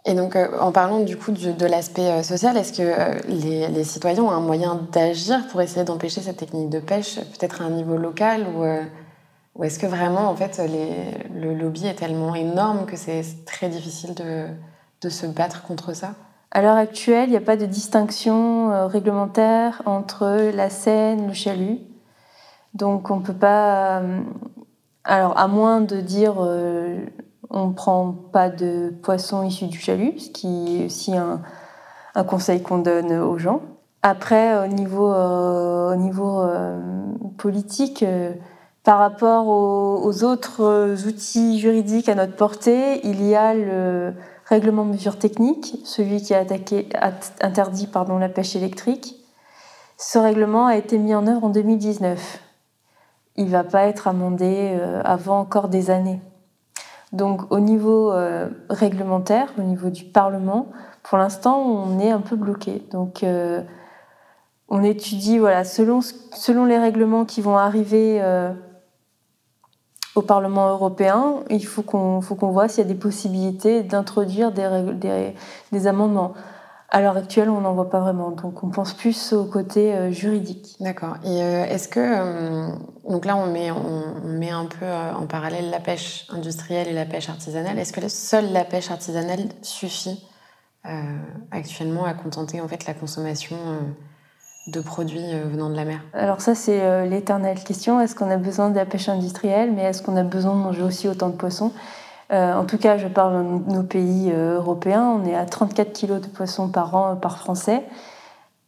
Et 0.06 0.16
donc, 0.16 0.36
euh, 0.36 0.48
en 0.60 0.72
parlant 0.72 1.02
du 1.02 1.16
coup 1.16 1.32
de, 1.32 1.66
l'aspect 1.66 2.10
euh, 2.10 2.24
social, 2.24 2.58
est-ce 2.58 2.74
que 2.74 2.82
euh, 2.82 3.20
les, 3.28 3.84
citoyens 3.84 4.24
ont 4.24 4.32
un 4.32 4.40
moyen 4.40 4.88
d'agir 4.92 5.48
pour 5.48 5.62
essayer 5.62 5.86
d'empêcher 5.86 6.22
cette 6.22 6.38
technique 6.38 6.70
de 6.70 6.80
pêche, 6.80 7.16
peut-être 7.16 7.62
à 7.62 7.66
un 7.66 7.70
niveau 7.70 7.98
local 7.98 8.48
ou, 8.56 9.64
est-ce 9.64 9.78
que 9.78 9.86
vraiment, 9.86 10.30
en 10.30 10.36
fait, 10.36 10.60
le 11.36 11.54
lobby 11.54 11.86
est 11.86 11.94
tellement 11.94 12.34
énorme 12.34 12.86
que 12.88 12.96
c'est 12.96 13.22
très 13.46 13.70
difficile 13.70 14.16
de, 14.16 14.48
de, 15.02 15.10
se 15.10 15.28
battre 15.28 15.62
contre 15.64 15.94
ça? 15.94 16.14
À 16.50 16.64
l'heure 16.64 16.78
actuelle, 16.78 17.28
il 17.28 17.32
n'y 17.32 17.38
a 17.38 17.42
pas 17.42 17.58
de 17.58 17.68
distinction 17.68 18.88
réglementaire 18.88 19.84
entre 19.86 20.50
la 20.52 20.70
Seine, 20.72 21.28
le 21.28 21.34
chalut. 21.34 21.78
Donc, 22.74 23.12
on 23.12 23.18
ne 23.18 23.22
peut 23.22 23.34
pas. 23.34 24.02
alors, 25.04 25.38
à 25.38 25.48
moins 25.48 25.82
de 25.82 25.98
dire 25.98 26.42
on 27.52 27.68
ne 27.68 27.74
prend 27.74 28.14
pas 28.32 28.50
de 28.50 28.94
poisson 29.02 29.44
issu 29.44 29.68
du 29.68 29.80
chalut, 29.80 30.18
ce 30.18 30.30
qui 30.30 30.82
est 30.82 30.86
aussi 30.86 31.14
un, 31.16 31.42
conseil 32.24 32.62
qu'on 32.62 32.80
donne 32.80 33.14
aux 33.14 33.38
gens. 33.38 33.62
Après, 34.04 34.58
au 34.64 34.68
niveau, 34.68 35.12
euh, 35.12 35.96
euh, 35.96 36.80
politique, 37.38 38.04
euh, 38.04 38.34
par 38.84 38.98
rapport 38.98 39.48
aux, 39.48 40.24
autres 40.24 41.08
outils 41.08 41.60
juridiques 41.60 42.10
à 42.10 42.16
notre 42.16 42.36
portée, 42.36 43.06
il 43.06 43.24
y 43.24 43.36
a 43.36 43.54
le 43.54 44.14
règlement 44.46 44.86
de 44.86 44.92
mesures 44.92 45.20
techniques, 45.20 45.78
celui 45.86 46.22
qui 46.22 46.34
a, 46.34 46.44
interdit 47.42 47.90
la 48.20 48.30
pêche 48.30 48.56
électrique. 48.56 49.16
Ce 49.98 50.18
règlement 50.18 50.66
a 50.66 50.78
été 50.78 50.98
mis 50.98 51.14
en 51.14 51.28
œuvre 51.28 51.44
en 51.44 51.50
2019. 51.50 52.40
Il 53.36 53.46
ne 53.46 53.52
va 53.52 53.64
pas 53.64 53.84
être 53.84 54.08
amendé 54.08 54.80
avant 55.06 55.40
encore 55.40 55.68
des 55.68 55.92
années. 55.92 56.20
Donc 57.12 57.52
au 57.52 57.60
niveau 57.60 58.12
euh, 58.12 58.50
réglementaire, 58.70 59.52
au 59.58 59.64
niveau 59.64 59.90
du 59.90 60.06
Parlement, 60.06 60.72
pour 61.04 61.18
l'instant, 61.18 61.60
on 61.60 62.00
est 62.00 62.12
un 62.12 62.22
peu 62.22 62.36
bloqué. 62.36 62.84
Donc 62.92 63.24
euh, 63.24 63.62
on 64.70 64.82
étudie, 64.82 65.38
voilà, 65.38 65.64
selon, 65.66 66.02
les 66.66 66.78
règlements 66.78 67.26
qui 67.26 67.42
vont 67.42 67.58
arriver 67.58 68.20
euh, 68.22 68.54
au 70.16 70.22
Parlement 70.22 70.70
européen, 70.70 71.44
il 71.50 71.66
faut 71.66 71.84
qu'on 71.84 72.22
faut 72.22 72.36
voit 72.36 72.70
s'il 72.70 72.86
y 72.86 72.88
a 72.88 72.94
des 72.94 73.00
possibilités 73.00 73.84
d'introduire 73.84 74.52
des 74.52 75.88
amendements 75.88 76.34
à 76.92 77.02
l'heure 77.02 77.16
actuelle, 77.16 77.50
on 77.50 77.62
n'en 77.62 77.74
voit 77.74 77.90
pas 77.90 78.02
vraiment. 78.02 78.32
Donc, 78.32 78.64
on 78.64 78.70
pense 78.70 78.94
plus 78.94 79.32
au 79.32 79.46
côté 79.46 79.94
euh, 79.94 80.12
juridique. 80.12 80.76
D'accord. 80.82 81.16
Et 81.24 81.42
euh, 81.42 81.64
est-ce 81.66 81.88
que. 81.88 82.00
Euh, 82.00 82.68
donc 83.10 83.26
là, 83.26 83.38
on 83.38 83.48
met, 83.48 83.72
on, 83.72 84.28
met 84.28 84.52
un 84.52 84.66
peu 84.66 84.86
en 84.86 85.26
parallèle 85.26 85.70
la 85.70 85.80
pêche 85.80 86.28
industrielle 86.30 86.90
et 86.90 86.94
la 86.94 87.06
pêche 87.06 87.30
artisanale. 87.30 87.80
Est-ce 87.80 87.94
que 87.94 88.08
seule 88.10 88.52
la 88.52 88.66
pêche 88.66 88.92
artisanale 88.92 89.40
suffit 89.62 90.24
actuellement 91.52 92.06
à 92.06 92.16
contenter 92.16 92.60
en 92.60 92.68
fait 92.68 92.88
la 92.88 92.96
consommation 92.96 93.56
de 94.66 94.82
produits 94.82 95.34
venant 95.46 95.70
de 95.70 95.76
la 95.76 95.86
mer? 95.86 96.00
Alors, 96.14 96.42
ça, 96.42 96.56
c'est 96.56 97.08
l'éternelle 97.08 97.64
question. 97.64 98.00
Est-ce 98.00 98.16
qu'on 98.16 98.30
a 98.32 98.38
besoin 98.38 98.70
de 98.70 98.76
la 98.76 98.86
pêche 98.86 99.10
industrielle, 99.10 99.72
mais 99.74 99.84
est-ce 99.84 100.02
qu'on 100.02 100.16
a 100.16 100.24
besoin 100.24 100.54
de 100.54 100.60
manger 100.60 100.84
aussi 100.84 101.08
autant 101.08 101.30
de 101.30 101.36
poissons? 101.36 101.72
Euh, 102.32 102.54
en 102.54 102.66
tout 102.66 102.78
cas, 102.78 102.98
je 102.98 103.08
parle 103.08 103.66
de 103.66 103.74
nos 103.74 103.84
pays 103.84 104.32
euh, 104.32 104.56
européens. 104.56 105.04
On 105.04 105.26
est 105.26 105.36
à 105.36 105.46
34 105.46 105.92
kilos 105.92 106.22
de 106.22 106.28
poissons 106.28 106.70
par 106.70 106.96
an 106.96 107.16
par 107.18 107.38
Français. 107.38 107.84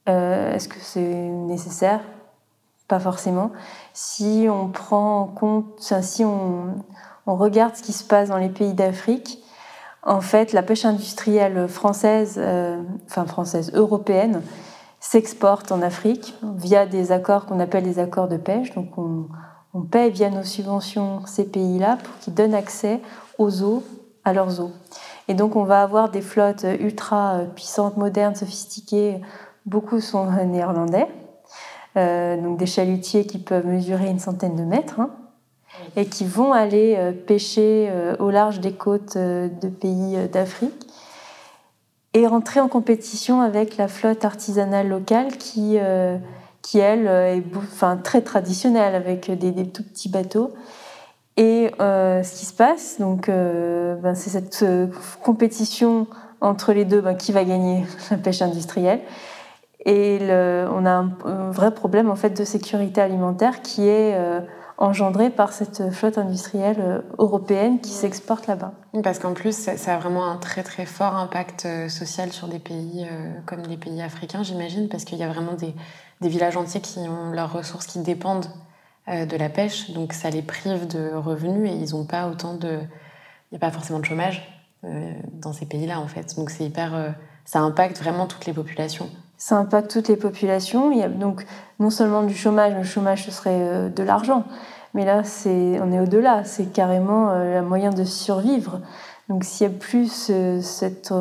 Euh, 0.10 0.54
est-ce 0.54 0.68
que 0.68 0.80
c'est 0.82 1.00
nécessaire? 1.00 2.02
Pas 2.90 3.00
forcément. 3.00 3.52
Si 3.94 4.48
on 4.50 4.68
prend 4.68 5.22
en 5.22 5.28
compte, 5.28 5.80
si 6.02 6.26
on, 6.26 6.76
regarde 7.26 7.76
ce 7.76 7.84
qui 7.84 7.94
se 7.94 8.04
passe 8.04 8.28
dans 8.28 8.38
les 8.38 8.50
pays 8.50 8.74
d'Afrique, 8.74 9.40
en 10.06 10.20
fait, 10.20 10.52
la 10.52 10.62
pêche 10.62 10.84
industrielle 10.84 11.70
française, 11.70 12.38
enfin 13.06 13.26
française, 13.26 13.72
européenne, 13.74 14.42
s'exporte 15.00 15.72
en 15.72 15.82
Afrique 15.82 16.36
via 16.58 16.86
des 16.86 17.14
accords 17.14 17.46
qu'on 17.46 17.62
appelle 17.62 17.86
des 17.86 18.00
accords 18.00 18.28
de 18.28 18.36
pêche. 18.36 18.74
Donc, 18.74 18.98
on, 18.98 19.28
on 19.74 19.82
paie 19.82 20.10
via 20.10 20.30
nos 20.30 20.44
subventions 20.44 21.22
ces 21.26 21.46
pays-là 21.46 21.98
pour 22.04 22.18
qu'ils 22.20 22.34
donnent 22.34 22.54
accès 22.54 23.00
aux 23.38 23.64
eaux, 23.64 23.84
à 24.24 24.34
leurs 24.34 24.62
eaux. 24.62 24.72
Et 25.28 25.34
donc 25.34 25.56
on 25.56 25.64
va 25.64 25.82
avoir 25.82 26.10
des 26.10 26.22
flottes 26.22 26.66
ultra 26.80 27.42
puissantes, 27.56 27.98
modernes, 27.98 28.36
sophistiquées. 28.36 29.22
Beaucoup 29.66 30.02
sont 30.02 30.26
néerlandais, 30.46 31.08
euh, 31.96 32.42
donc 32.42 32.58
des 32.58 32.66
chalutiers 32.66 33.26
qui 33.26 33.38
peuvent 33.38 33.68
mesurer 33.68 34.10
une 34.10 34.18
centaine 34.18 34.56
de 34.56 34.64
mètres 34.64 35.00
hein, 35.00 35.12
et 35.96 36.08
qui 36.08 36.26
vont 36.26 36.52
aller 36.52 36.96
euh, 36.98 37.12
pêcher 37.12 37.88
euh, 37.92 38.16
au 38.18 38.32
large 38.32 38.60
des 38.62 38.74
côtes 38.74 39.16
de 39.16 39.70
pays 39.70 40.18
d'Afrique 40.32 40.88
et 42.16 42.26
rentrer 42.26 42.60
en 42.60 42.68
compétition 42.68 43.42
avec 43.42 43.78
la 43.78 43.88
flotte 43.88 44.26
artisanale 44.26 44.88
locale 44.88 45.38
qui, 45.38 45.78
qui 46.62 46.78
elle, 46.78 47.08
est 47.08 47.44
enfin, 47.58 47.98
très 47.98 48.22
traditionnelle 48.22 48.94
avec 48.94 49.32
des, 49.32 49.52
des 49.52 49.68
tout 49.68 49.82
petits 49.82 50.10
bateaux 50.10 50.52
et 51.36 51.72
euh, 51.80 52.22
ce 52.22 52.40
qui 52.40 52.46
se 52.46 52.54
passe, 52.54 52.98
donc, 53.00 53.28
euh, 53.28 53.96
ben, 53.96 54.14
c'est 54.14 54.30
cette 54.30 54.62
euh, 54.62 54.88
compétition 55.24 56.08
entre 56.42 56.74
les 56.74 56.86
deux, 56.86 57.02
ben, 57.02 57.16
qui 57.16 57.32
va 57.32 57.44
gagner 57.44 57.86
la 58.12 58.18
pêche 58.18 58.42
industrielle. 58.42 59.02
Et 59.86 60.20
on 60.22 60.86
a 60.86 60.92
un, 61.26 61.52
vrai 61.52 61.74
problème 61.74 62.10
en 62.10 62.16
fait 62.16 62.30
de 62.30 62.46
sécurité 62.46 63.02
alimentaire 63.02 63.62
qui 63.62 63.86
est 63.86 64.18
engendré 64.78 65.30
par 65.30 65.52
cette 65.52 65.92
flotte 65.92 66.18
industrielle 66.18 67.04
européenne 67.18 67.82
qui 67.82 67.92
s'exporte 67.92 68.48
là-bas. 68.48 68.72
Parce 69.04 69.20
qu'en 69.20 69.34
plus, 69.34 69.54
ça, 69.54 69.94
a 69.94 69.98
vraiment 69.98 70.26
un 70.26 70.38
très 70.38 70.64
très 70.64 70.86
fort 70.86 71.18
impact 71.18 71.68
social 71.90 72.32
sur 72.32 72.48
des 72.48 72.60
pays 72.60 73.06
comme 73.46 73.64
les 73.64 73.76
pays 73.76 74.02
africains, 74.02 74.42
j'imagine, 74.42 74.88
parce 74.88 75.04
qu'il 75.04 75.18
y 75.18 75.24
a 75.24 75.28
vraiment 75.28 75.52
des, 75.52 75.76
villages 76.22 76.56
entiers 76.56 76.80
qui 76.80 77.00
ont 77.00 77.34
leurs 77.34 77.52
ressources 77.52 77.88
qui 77.88 78.00
dépendent 78.00 78.48
de 79.08 79.36
la 79.36 79.50
pêche, 79.50 79.92
donc 79.92 80.14
ça 80.14 80.30
les 80.30 80.42
prive 80.42 80.88
de 80.88 81.14
revenus 81.14 81.70
et 81.70 81.76
ils 81.76 81.92
n'ont 81.92 82.06
pas 82.06 82.28
autant 82.28 82.54
de. 82.54 82.80
Il 83.52 83.54
n'y 83.54 83.58
a 83.58 83.60
pas 83.60 83.72
forcément 83.72 84.00
de 84.00 84.06
chômage 84.06 84.50
euh, 84.86 85.14
dans 85.34 85.54
ces 85.54 85.66
pays-là 85.66 86.00
en 86.00 86.08
fait. 86.08 86.36
Donc 86.38 86.50
c'est 86.50 86.64
hyper. 86.64 86.96
Euh, 86.96 87.10
ça 87.46 87.60
impacte 87.60 87.98
vraiment 87.98 88.28
toutes 88.28 88.46
les 88.46 88.54
populations. 88.54 89.10
Ça 89.38 89.58
impacte 89.58 89.92
toutes 89.92 90.08
les 90.08 90.16
populations. 90.16 90.92
Il 90.92 91.00
y 91.00 91.04
a 91.04 91.10
donc 91.10 91.46
non 91.80 91.90
seulement 91.90 92.24
du 92.24 92.34
chômage, 92.34 92.74
le 92.74 92.84
chômage 92.84 93.26
ce 93.26 93.32
serait 93.32 93.90
de 93.90 94.04
l'argent, 94.04 94.46
mais 94.94 95.04
là 95.04 95.26
c'est 95.26 95.80
on 95.82 95.92
est 95.92 96.00
au-delà, 96.00 96.46
c'est 96.46 96.72
carrément 96.72 97.30
un 97.30 97.62
moyen 97.62 97.90
de 97.90 98.06
survivre. 98.06 98.80
Donc 99.28 99.44
s'il 99.44 99.68
n'y 99.68 99.76
a 99.76 99.78
plus 99.78 100.32
cette 100.62 101.14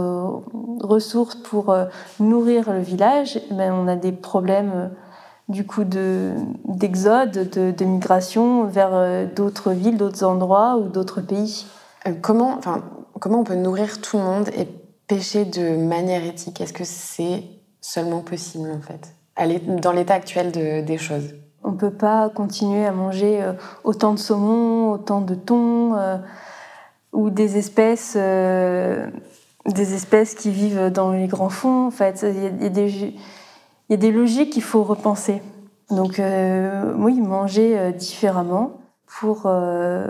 ressource 0.80 1.34
pour 1.34 1.76
nourrir 2.20 2.72
le 2.72 2.80
village, 2.80 3.40
eh 3.50 3.54
ben, 3.54 3.72
on 3.72 3.88
a 3.88 3.96
des 3.96 4.12
problèmes 4.12 4.90
du 5.48 5.66
coup 5.66 5.84
d'exode, 5.84 7.50
de, 7.50 7.70
de, 7.70 7.84
migration 7.84 8.64
vers 8.64 8.90
euh, 8.92 9.26
d'autres 9.26 9.72
villes, 9.72 9.96
d'autres 9.96 10.24
endroits 10.24 10.76
ou 10.76 10.88
d'autres 10.88 11.20
pays. 11.20 11.66
Euh, 12.06 12.12
comment, 12.20 12.56
enfin, 12.58 12.82
comment 13.20 13.40
on 13.40 13.44
peut 13.44 13.54
nourrir 13.54 14.00
tout 14.00 14.16
le 14.16 14.22
monde 14.22 14.48
et 14.56 14.66
pêcher 15.06 15.44
de 15.44 15.76
manière 15.76 16.24
éthique? 16.24 16.60
Est-ce 16.60 16.72
que 16.72 16.84
c'est 16.84 17.44
seulement 17.80 18.20
possible 18.20 18.70
en 18.70 18.80
fait 18.80 19.14
dans 19.80 19.92
l'état 19.92 20.14
actuel 20.14 20.52
des 20.52 20.98
choses? 20.98 21.34
On 21.64 21.72
ne 21.72 21.76
peut 21.76 21.92
pas 21.92 22.28
continuer 22.28 22.84
à 22.86 22.92
manger 22.92 23.42
euh, 23.42 23.52
autant 23.84 24.14
de 24.14 24.18
saumon, 24.18 24.92
autant 24.92 25.20
de 25.20 25.34
thon 25.34 25.96
ou 27.12 27.28
des 27.30 27.58
espèces, 27.58 28.14
des 28.14 29.94
espèces 29.94 30.34
qui 30.34 30.50
vivent 30.50 30.90
dans 30.90 31.12
les 31.12 31.26
grands 31.26 31.50
fonds. 31.50 31.86
En 31.86 31.90
fait, 31.90 32.24
il 32.26 32.62
y 32.62 32.66
a 32.66 32.68
des 32.70 33.14
il 33.92 33.96
y 33.96 33.98
a 34.06 34.10
des 34.10 34.10
logiques 34.10 34.54
qu'il 34.54 34.62
faut 34.62 34.84
repenser. 34.84 35.42
Donc 35.90 36.18
euh, 36.18 36.94
oui, 36.96 37.20
manger 37.20 37.78
euh, 37.78 37.92
différemment 37.92 38.80
pour 39.04 39.42
euh, 39.44 40.06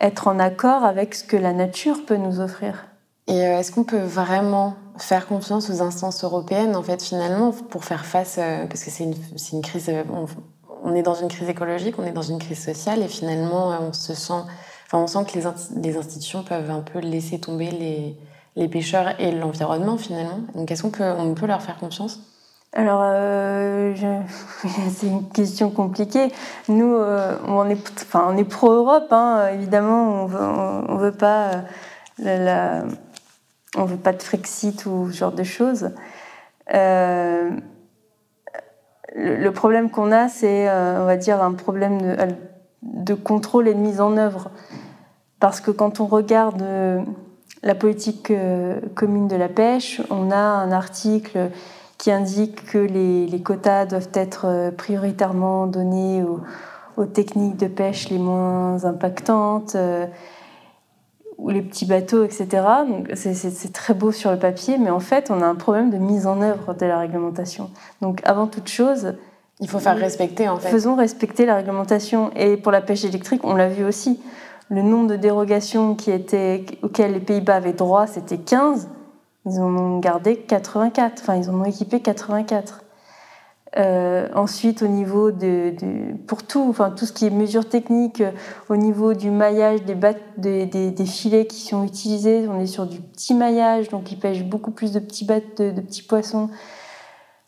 être 0.00 0.26
en 0.26 0.38
accord 0.38 0.84
avec 0.84 1.14
ce 1.14 1.24
que 1.24 1.36
la 1.36 1.52
nature 1.52 2.06
peut 2.06 2.16
nous 2.16 2.40
offrir. 2.40 2.86
Et 3.26 3.36
est-ce 3.36 3.72
qu'on 3.72 3.84
peut 3.84 3.98
vraiment 3.98 4.74
faire 4.96 5.26
confiance 5.26 5.68
aux 5.68 5.82
instances 5.82 6.24
européennes, 6.24 6.74
en 6.74 6.82
fait, 6.82 7.02
finalement, 7.02 7.52
pour 7.52 7.84
faire 7.84 8.06
face, 8.06 8.40
parce 8.68 8.82
que 8.82 8.90
c'est 8.90 9.04
une, 9.04 9.14
une, 9.52 9.60
crise, 9.60 9.92
on, 10.82 10.94
est 10.94 11.02
dans 11.02 11.14
une 11.14 11.28
crise 11.28 11.48
écologique, 11.48 11.96
on 11.98 12.04
est 12.04 12.12
dans 12.12 12.22
une 12.22 12.38
crise 12.38 12.64
sociale, 12.64 13.02
et 13.02 13.08
finalement, 13.08 13.68
on 13.82 13.92
se 13.92 14.14
sent, 14.14 14.32
enfin, 14.86 14.98
on 14.98 15.06
sent 15.06 15.30
que 15.30 15.38
les, 15.38 15.44
les 15.80 15.96
institutions 15.96 16.42
peuvent 16.42 16.70
un 16.70 16.80
peu 16.80 16.98
laisser 16.98 17.38
tomber 17.38 17.70
les, 17.70 18.16
les 18.56 18.68
pêcheurs 18.68 19.20
et 19.20 19.30
l'environnement, 19.30 19.96
finalement. 19.96 20.40
Donc, 20.56 20.70
est-ce 20.72 20.82
qu'on 20.82 20.90
peut, 20.90 21.04
on 21.04 21.34
peut 21.34 21.46
leur 21.46 21.62
faire 21.62 21.78
confiance? 21.78 22.20
Alors, 22.72 23.00
euh, 23.02 23.94
c'est 24.90 25.08
une 25.08 25.28
question 25.28 25.70
compliquée. 25.70 26.32
Nous, 26.68 26.94
euh, 26.94 27.36
on 27.48 27.68
est, 27.68 28.02
enfin, 28.02 28.26
on 28.28 28.36
est 28.36 28.44
pro-Europe, 28.44 29.08
hein, 29.10 29.48
évidemment. 29.52 30.22
On 30.22 30.26
veut, 30.26 31.06
veut 31.06 31.12
pas 31.12 31.62
la, 32.18 32.84
on 33.76 33.84
veut 33.84 33.96
pas 33.96 34.12
de 34.12 34.22
Frexit 34.22 34.86
ou 34.86 35.10
ce 35.10 35.16
genre 35.16 35.32
de 35.32 35.42
choses. 35.42 35.90
Euh, 36.72 37.50
le, 39.16 39.50
problème 39.50 39.90
qu'on 39.90 40.12
a, 40.12 40.28
c'est, 40.28 40.70
on 40.70 41.06
va 41.06 41.16
dire, 41.16 41.42
un 41.42 41.54
problème 41.54 42.16
de, 42.82 43.14
contrôle 43.14 43.66
et 43.66 43.74
de 43.74 43.80
mise 43.80 44.00
en 44.00 44.16
œuvre. 44.16 44.52
Parce 45.40 45.60
que 45.60 45.72
quand 45.72 45.98
on 45.98 46.06
regarde 46.06 46.62
la 47.64 47.74
politique 47.74 48.32
commune 48.94 49.26
de 49.26 49.34
la 49.34 49.48
pêche, 49.48 50.00
on 50.10 50.30
a 50.30 50.36
un 50.36 50.70
article 50.70 51.50
qui 52.00 52.10
indique 52.10 52.64
que 52.64 52.78
les, 52.78 53.42
quotas 53.42 53.84
doivent 53.84 54.08
être 54.14 54.72
prioritairement 54.76 55.66
donnés 55.66 56.22
aux, 56.22 56.40
aux, 56.96 57.04
techniques 57.04 57.58
de 57.58 57.66
pêche 57.66 58.08
les 58.08 58.18
moins 58.18 58.84
impactantes 58.86 59.76
ou 61.36 61.50
les 61.50 61.62
petits 61.62 61.86
bateaux, 61.86 62.24
etc. 62.24 62.48
Donc 62.88 63.10
c'est 63.14 63.72
très 63.72 63.94
beau 63.94 64.12
sur 64.12 64.30
le 64.30 64.38
papier, 64.38 64.78
mais 64.78 64.90
en 64.90 65.00
fait, 65.00 65.30
on 65.30 65.42
a 65.42 65.46
un 65.46 65.54
problème 65.54 65.90
de 65.90 65.98
mise 65.98 66.26
en 66.26 66.40
œuvre 66.40 66.74
de 66.74 66.86
la 66.86 66.98
réglementation. 66.98 67.70
Donc 68.00 68.20
avant 68.24 68.46
toute 68.46 68.68
chose, 68.68 69.14
il 69.60 69.68
faut 69.68 69.78
faire 69.78 69.96
respecter 69.96 70.48
en 70.48 70.56
fait. 70.56 70.68
Faisons 70.68 70.94
respecter 70.94 71.46
la 71.46 71.56
réglementation. 71.56 72.30
Et 72.34 72.56
pour 72.56 72.72
la 72.72 72.80
pêche 72.80 73.04
électrique, 73.04 73.42
on 73.44 73.54
l'a 73.54 73.68
vu 73.68 73.84
aussi. 73.84 74.20
Le 74.68 74.82
nombre 74.82 75.08
de 75.08 75.16
dérogations 75.16 75.94
qui 75.94 76.10
étaient, 76.10 76.64
auxquelles 76.82 77.12
les 77.12 77.20
Pays-Bas 77.20 77.56
avaient 77.56 77.72
droit, 77.72 78.06
c'était 78.06 78.38
15. 78.38 78.88
Ils 79.46 79.58
en 79.60 79.76
ont 79.76 79.98
gardé 79.98 80.36
84. 80.36 81.22
Enfin, 81.22 81.36
ils 81.36 81.50
en 81.50 81.60
ont 81.60 81.64
équipé 81.64 82.00
84. 82.00 82.84
Euh, 83.76 84.28
ensuite, 84.34 84.82
au 84.82 84.88
niveau 84.88 85.30
de, 85.30 85.72
pour 86.26 86.42
tout, 86.42 86.66
enfin 86.68 86.90
tout 86.90 87.06
ce 87.06 87.12
qui 87.12 87.26
est 87.26 87.30
mesures 87.30 87.68
techniques, 87.68 88.20
euh, 88.20 88.32
au 88.68 88.76
niveau 88.76 89.14
du 89.14 89.30
maillage 89.30 89.82
des, 89.84 91.06
filets 91.06 91.46
qui 91.46 91.60
sont 91.60 91.84
utilisés, 91.84 92.48
on 92.48 92.58
est 92.58 92.66
sur 92.66 92.86
du 92.86 92.98
petit 92.98 93.32
maillage, 93.32 93.88
donc 93.88 94.10
ils 94.10 94.18
pêchent 94.18 94.42
beaucoup 94.42 94.72
plus 94.72 94.90
de 94.90 94.98
petits 94.98 95.24
de, 95.24 95.80
petits 95.80 96.02
poissons. 96.02 96.50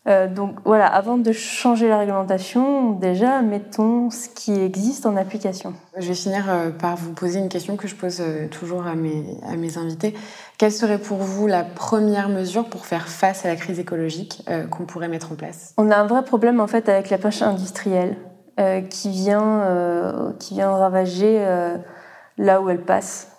Euh, 0.05 0.27
donc 0.27 0.57
voilà, 0.65 0.87
avant 0.87 1.17
de 1.17 1.31
changer 1.31 1.87
la 1.87 1.97
réglementation, 1.97 2.91
déjà 2.91 3.41
mettons 3.41 4.09
ce 4.09 4.27
qui 4.27 4.51
existe 4.59 5.05
en 5.05 5.15
application. 5.15 5.73
Je 5.97 6.07
vais 6.07 6.13
finir 6.13 6.45
euh, 6.49 6.71
par 6.71 6.97
vous 6.97 7.13
poser 7.13 7.39
une 7.39 7.47
question 7.47 7.77
que 7.77 7.87
je 7.87 7.95
pose 7.95 8.19
euh, 8.19 8.47
toujours 8.49 8.85
à 8.85 8.95
mes, 8.95 9.23
à 9.49 9.55
mes 9.55 9.77
invités. 9.77 10.13
Quelle 10.57 10.73
serait 10.73 10.97
pour 10.97 11.19
vous 11.19 11.47
la 11.47 11.63
première 11.63 12.27
mesure 12.27 12.65
pour 12.65 12.85
faire 12.85 13.07
face 13.07 13.45
à 13.45 13.47
la 13.47 13.55
crise 13.55 13.79
écologique 13.79 14.45
qu'on 14.69 14.83
pourrait 14.85 15.07
mettre 15.07 15.31
en 15.31 15.35
place? 15.35 15.73
On 15.77 15.89
a 15.89 15.95
un 15.95 16.05
vrai 16.05 16.23
problème 16.23 16.59
en 16.59 16.67
fait 16.67 16.89
avec 16.89 17.09
la 17.09 17.17
pêche 17.17 17.41
industrielle 17.41 18.15
qui, 18.89 19.09
vient, 19.09 20.33
qui 20.39 20.53
vient 20.53 20.69
ravager 20.69 21.43
là 22.37 22.61
où 22.61 22.69
elle 22.69 22.83
passe. 22.83 23.31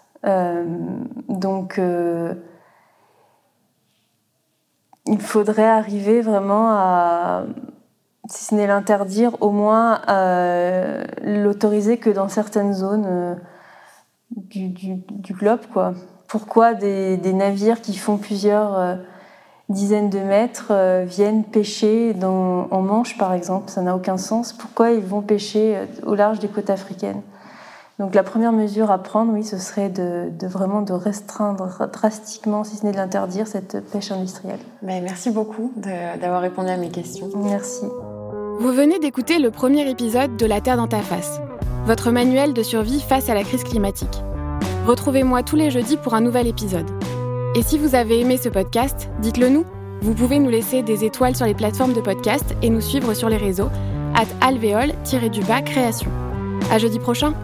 donc 1.29 1.81
il 5.07 5.21
faudrait 5.21 5.69
arriver 5.69 6.21
vraiment 6.21 6.71
à, 6.71 7.45
si 8.29 8.45
ce 8.45 8.55
n'est 8.55 8.67
l'interdire, 8.67 9.37
au 9.41 9.51
moins 9.51 10.01
euh, 10.09 11.05
l'autoriser 11.23 11.99
que 11.99 12.11
dans 12.11 12.29
certaines 12.29 12.73
zones 12.73 13.07
euh, 13.07 13.35
du, 14.31 15.33
globe. 15.33 15.61
Quoi. 15.73 15.95
Pourquoi 16.27 16.75
des, 16.75 17.33
navires 17.33 17.81
qui 17.81 17.97
font 17.97 18.17
plusieurs 18.17 18.79
euh, 18.79 18.97
dizaines 19.69 20.11
de 20.11 20.21
mètres 20.21 20.73
viennent 21.05 21.45
pêcher 21.45 22.15
en 22.23 22.81
Manche, 22.81 23.19
par 23.19 23.35
exemple? 23.35 23.71
Ça 23.71 23.83
n'a 23.83 23.95
aucun 23.95 24.17
sens. 24.17 24.53
Pourquoi 24.53 24.93
ils 24.93 25.05
vont 25.05 25.23
pêcher 25.23 25.79
au 26.07 26.15
large 26.15 26.39
des 26.39 26.49
côtes 26.49 26.71
africaines? 26.71 27.23
Donc 28.01 28.15
la 28.15 28.25
première 28.25 28.53
mesure 28.53 28.91
à 28.91 28.99
prendre, 28.99 29.33
oui, 29.33 29.45
ce 29.45 29.57
serait 29.57 29.89
de, 29.89 30.31
vraiment 30.43 30.83
de 30.83 30.93
restreindre 30.93 31.89
drastiquement, 31.93 32.65
si 32.65 32.77
ce 32.77 32.85
n'est 32.85 32.93
de 32.93 32.97
l'interdire, 32.97 33.47
cette 33.47 33.81
pêche 33.91 34.11
industrielle. 34.11 34.59
Ben, 34.83 35.03
merci 35.03 35.31
beaucoup 35.31 35.73
d'avoir 35.77 36.41
répondu 36.41 36.71
à 36.71 36.77
mes 36.77 36.91
questions. 36.91 37.31
Merci. 37.37 37.85
Vous 38.59 38.73
venez 38.73 38.99
d'écouter 38.99 39.39
le 39.39 39.51
premier 39.51 39.89
épisode 39.89 40.37
de 40.37 40.47
La 40.47 40.61
Terre 40.61 40.77
dans 40.77 40.89
ta 40.89 41.03
face, 41.03 41.41
votre 41.87 42.11
manuel 42.11 42.53
de 42.53 42.63
survie 42.65 43.01
face 43.01 43.29
à 43.29 43.35
la 43.35 43.45
crise 43.45 43.63
climatique. 43.63 44.23
Retrouvez-moi 44.87 45.45
tous 45.45 45.57
les 45.57 45.71
jeudis 45.71 45.97
pour 45.97 46.15
un 46.15 46.21
nouvel 46.21 46.49
épisode. 46.49 46.91
Et 47.55 47.63
si 47.63 47.79
vous 47.79 47.95
avez 47.95 48.21
aimé 48.21 48.37
ce 48.37 48.49
podcast, 48.49 49.09
dites-le 49.21 49.49
nous. 49.49 49.65
Vous 50.03 50.15
pouvez 50.15 50.41
nous 50.41 50.51
laisser 50.51 50.83
des 50.83 51.05
étoiles 51.05 51.37
sur 51.37 51.47
les 51.47 51.55
plateformes 51.55 51.93
de 51.93 52.01
podcast 52.01 52.55
et 52.61 52.71
nous 52.71 52.81
suivre 52.81 53.15
sur 53.15 53.29
les 53.29 53.37
réseaux 53.37 53.71
at 54.15 54.47
alvéole-du-bas 54.47 55.63
création. 55.63 56.11
À 56.71 56.79
jeudi 56.79 56.99
prochain! 56.99 57.35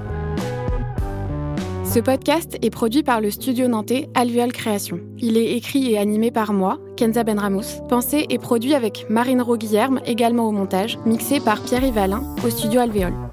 Ce 1.92 1.98
podcast 1.98 2.56
est 2.62 2.70
produit 2.70 3.02
par 3.02 3.20
le 3.20 3.32
studio 3.32 3.66
nantais 3.66 4.08
Alvéole 4.14 4.52
Création. 4.52 5.00
Il 5.18 5.36
est 5.36 5.56
écrit 5.56 5.90
et 5.90 5.98
animé 5.98 6.30
par 6.30 6.52
moi, 6.52 6.78
Kenza 6.96 7.24
Benramous, 7.24 7.84
pensé 7.88 8.26
et 8.28 8.38
produit 8.38 8.74
avec 8.74 9.06
Marine 9.10 9.42
Roguillerme, 9.42 9.98
également 10.06 10.46
au 10.46 10.52
montage, 10.52 11.00
mixé 11.04 11.40
par 11.40 11.60
Pierre 11.60 11.82
Yvalin 11.82 12.22
au 12.46 12.50
studio 12.50 12.78
Alvéole. 12.78 13.29